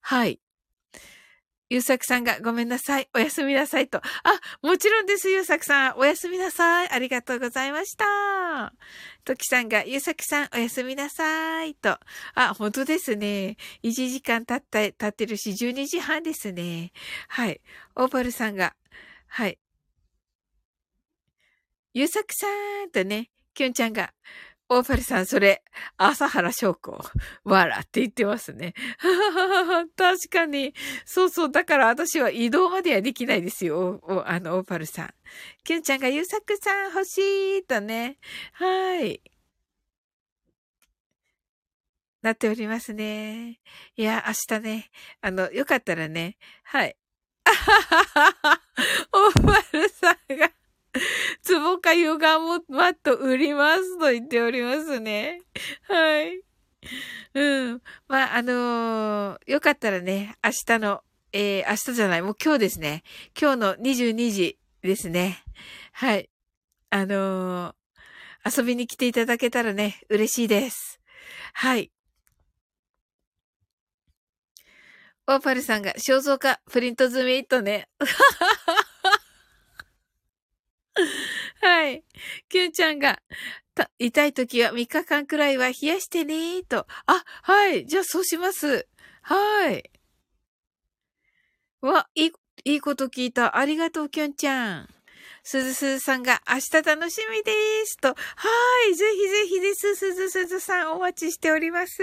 [0.00, 0.38] はい。
[1.70, 3.08] ゆうさくさんがごめんなさい。
[3.14, 3.98] おやすみなさいと。
[3.98, 4.02] あ、
[4.62, 5.98] もちろんです、ゆうさくさん。
[5.98, 6.88] おやすみなさい。
[6.90, 8.74] ありがとうございました。
[9.24, 11.98] ときさんが、ゆうさくさん、おやすみなさいと。
[12.34, 13.56] あ、本当ですね。
[13.82, 16.92] 1時間経った、経ってるし、12時半ですね。
[17.26, 17.60] はい。
[17.96, 18.74] オーパルさんが、
[19.34, 19.58] はい。
[21.94, 22.46] ゆうさくさ
[22.86, 24.12] んとね、きゅんちゃんが、
[24.68, 25.62] オーパルさん、それ、
[25.96, 27.02] 朝原翔子、
[27.44, 28.74] わらって言ってますね。
[29.96, 30.74] 確かに。
[31.06, 31.50] そうそう。
[31.50, 34.02] だから私は移動まではできないですよ。
[34.26, 35.14] あの、オーパルさん。
[35.64, 37.18] きゅんちゃんが、ゆうさくさん欲し
[37.58, 38.18] いとね。
[38.52, 39.22] はい。
[42.20, 43.60] なっておりますね。
[43.96, 44.90] いや、明日ね、
[45.22, 46.96] あの、よかったらね、はい。
[47.44, 48.60] あははは
[49.36, 50.50] おまるさんが、
[51.42, 55.40] つぼかヨガマット売りますと言っておりますね。
[55.88, 56.42] はい。
[57.34, 57.82] うん。
[58.08, 63.02] まあ、あのー、よかったらね、明日の、えー、明日じゃない、もう今日ですね。
[63.40, 65.42] 今日の22時ですね。
[65.92, 66.28] はい。
[66.90, 71.00] あのー、遊びに来ていただけたらね、嬉しいです。
[71.54, 71.90] はい。
[75.28, 77.88] オーパルさんが肖像画プリント済みとね。
[81.60, 82.04] はい。
[82.48, 83.20] キュンちゃんが、
[83.98, 86.86] 痛い時は3日間くらいは冷やしてねーと。
[87.06, 87.86] あ、はい。
[87.86, 88.88] じゃあそうします。
[89.22, 89.90] はい。
[91.80, 92.32] わ、いい、
[92.64, 93.56] いいこと聞いた。
[93.56, 94.88] ありがとう、キュンちゃん。
[95.44, 97.52] すずすずさんが明日楽しみで
[97.84, 98.08] すと。
[98.08, 98.14] は
[98.90, 99.96] い、ぜひぜひです。
[99.96, 102.02] すずすずさんお待ちしております。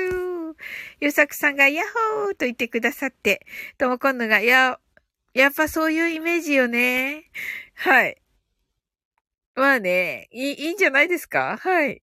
[1.00, 1.86] ゆさくさんがヤッ
[2.24, 3.46] ホーと言ってくださって、
[3.78, 4.80] ともこんのが、や、
[5.34, 7.30] やっぱそういうイメージよね。
[7.76, 8.22] はい。
[9.56, 11.58] まあね、いい、いいんじゃないですか？
[11.62, 12.02] はい。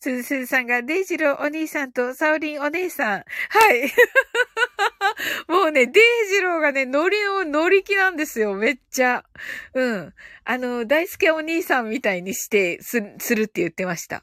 [0.00, 3.18] すずすずさんが、デイジローお兄さんとサオリンお姉さん。
[3.18, 3.24] は
[3.74, 3.92] い。
[5.48, 9.24] もうね、デイジローがね、ノリの乗り気なんですよ、めっちゃ。
[9.74, 10.14] うん。
[10.44, 14.22] あの、大輔お兄さんみたいにして、す、するって言ってました。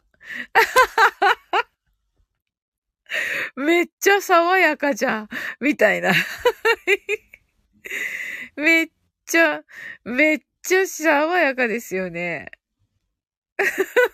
[3.58, 5.30] めっちゃ爽やかじゃん、
[5.60, 6.14] みたいな。
[8.56, 8.88] めっ
[9.26, 9.62] ちゃ、
[10.06, 12.50] めっちゃ爽やかですよね。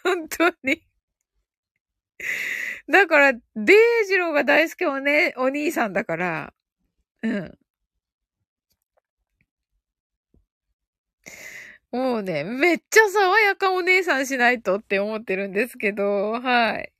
[0.03, 0.90] 本当に。
[2.89, 3.73] だから、デ
[4.03, 6.53] イジローが大好きおね、お兄さんだから、
[7.23, 7.57] うん。
[11.91, 16.91] もうね、めっちゃ爽やかお姉さんしないとって思ってるんですけど、はい。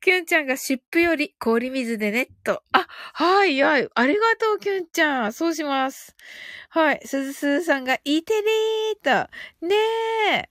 [0.00, 2.62] キュンちゃんが湿布より氷水でねと。
[2.72, 3.88] あ、はい、はい。
[3.94, 5.32] ありがとう、キュンちゃん。
[5.32, 6.14] そうします。
[6.70, 7.00] はい。
[7.04, 9.26] すずすずさんが、いてりー
[9.60, 9.66] と。
[9.66, 9.74] ね
[10.32, 10.50] え。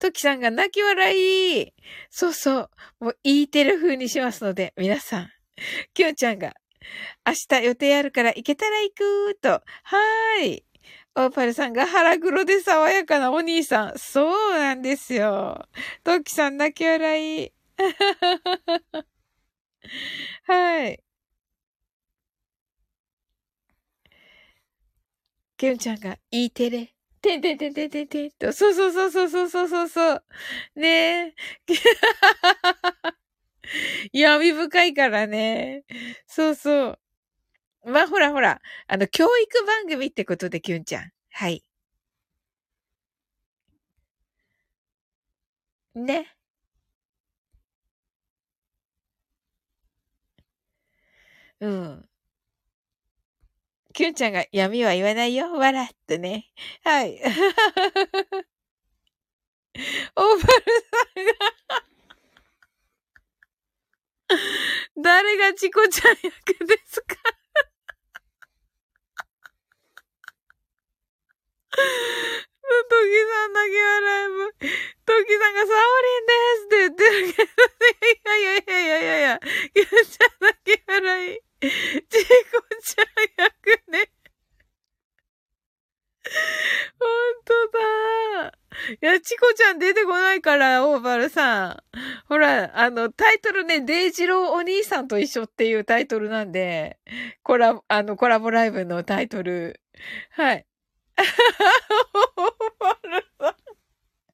[0.00, 1.72] トキさんが泣き笑い。
[2.10, 2.70] そうそう。
[3.00, 5.30] もう言、いてる風にしますので、皆さん。
[5.94, 6.54] キュンちゃんが、
[7.26, 9.50] 明日予定あるから行けたら行くーと。
[9.50, 10.64] はーい。
[11.16, 13.98] オーパルさんが腹黒で爽やかなお兄さん。
[13.98, 15.68] そうなんですよ。
[16.02, 17.52] トキさん泣き笑い。
[20.44, 21.02] はい。
[25.58, 26.94] ケンちゃんが、いいテレ。
[27.22, 28.52] てんてんてんてんてんてんと。
[28.52, 30.24] そうそうそうそうそうそうそうそう。
[30.76, 30.88] ね
[31.28, 31.34] え。
[34.12, 35.84] 闇深いからね。
[36.26, 36.98] そうそう。
[37.92, 38.60] まあ、ほらほら。
[38.88, 41.10] あの、教育番組ってことで、キュンちゃん。
[41.32, 41.62] はい。
[45.94, 46.30] ね。
[51.60, 52.09] うん。
[54.00, 55.52] キュンちゃんが闇は言わないよ。
[55.52, 56.46] 笑ってね。
[56.84, 57.20] はい。
[57.20, 57.24] オー
[60.16, 60.48] バルさ
[61.20, 61.32] んが
[64.96, 67.14] 誰がチコちゃん役ですか？
[71.68, 71.84] ト
[73.04, 74.48] キさんだけ笑えば、
[75.04, 78.32] トキさんがサオリンですって言ってるけどね。
[78.38, 79.38] いやいやいやいやいやいや、
[79.74, 81.49] キュンちゃんだけ笑い。
[81.60, 83.06] ちこちゃん
[83.36, 84.10] 役ね。
[86.98, 88.58] ほんとだ。
[88.92, 91.82] いや、チコちゃん出てこないから、オーバルさん。
[92.28, 96.98] ほら、あの、タイトルね、デイジローお兄さんと一緒っていうタイトルなんで、
[97.42, 99.80] コラ、あの、コラボライブのタイトル。
[100.30, 100.66] はい。
[101.18, 103.29] オーバル。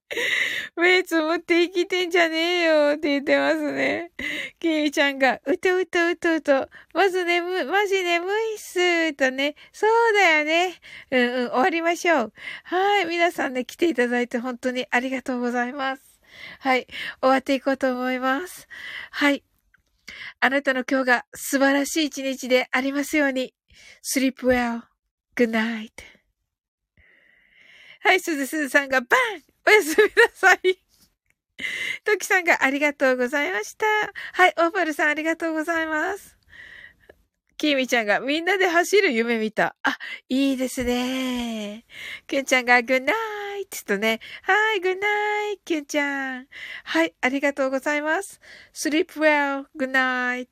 [0.76, 4.12] 目つむって生きてんじゃねえよって言ってますね。
[4.60, 9.56] キミちゃんが、うとうとうとうと、まず眠、マジ眠いっすとね。
[9.72, 10.74] そうだよね。
[11.10, 12.32] うんうん、終わりましょう。
[12.64, 13.06] はい。
[13.06, 16.02] 皆さんね、来ていただいて本当にありがとうございます。
[16.60, 16.86] はい。
[17.20, 18.68] 終わっていこうと思います。
[19.10, 19.42] はい。
[20.40, 23.54] あなたの今日が素晴らしい一日でありますように。
[24.04, 24.82] sleep well.
[25.34, 25.90] good night.
[28.02, 30.58] はい、すずすずさんがバンおやすみなさい。
[32.04, 33.86] トキさんがありがとうございました。
[34.34, 36.36] はい、オーパルさんありがとうございます。
[37.56, 39.76] キーミちゃんがみんなで走る夢見た。
[39.82, 39.96] あ、
[40.28, 41.86] いいですね。
[42.26, 43.12] キュンちゃんがグッナ
[43.58, 44.20] イトとね。
[44.42, 46.46] はい、グッナイト、キュンちゃん。
[46.84, 48.40] はい、ありがとうございます。
[48.74, 50.48] sleep well, good night.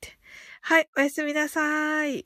[0.61, 2.25] はい、おやすみなさい。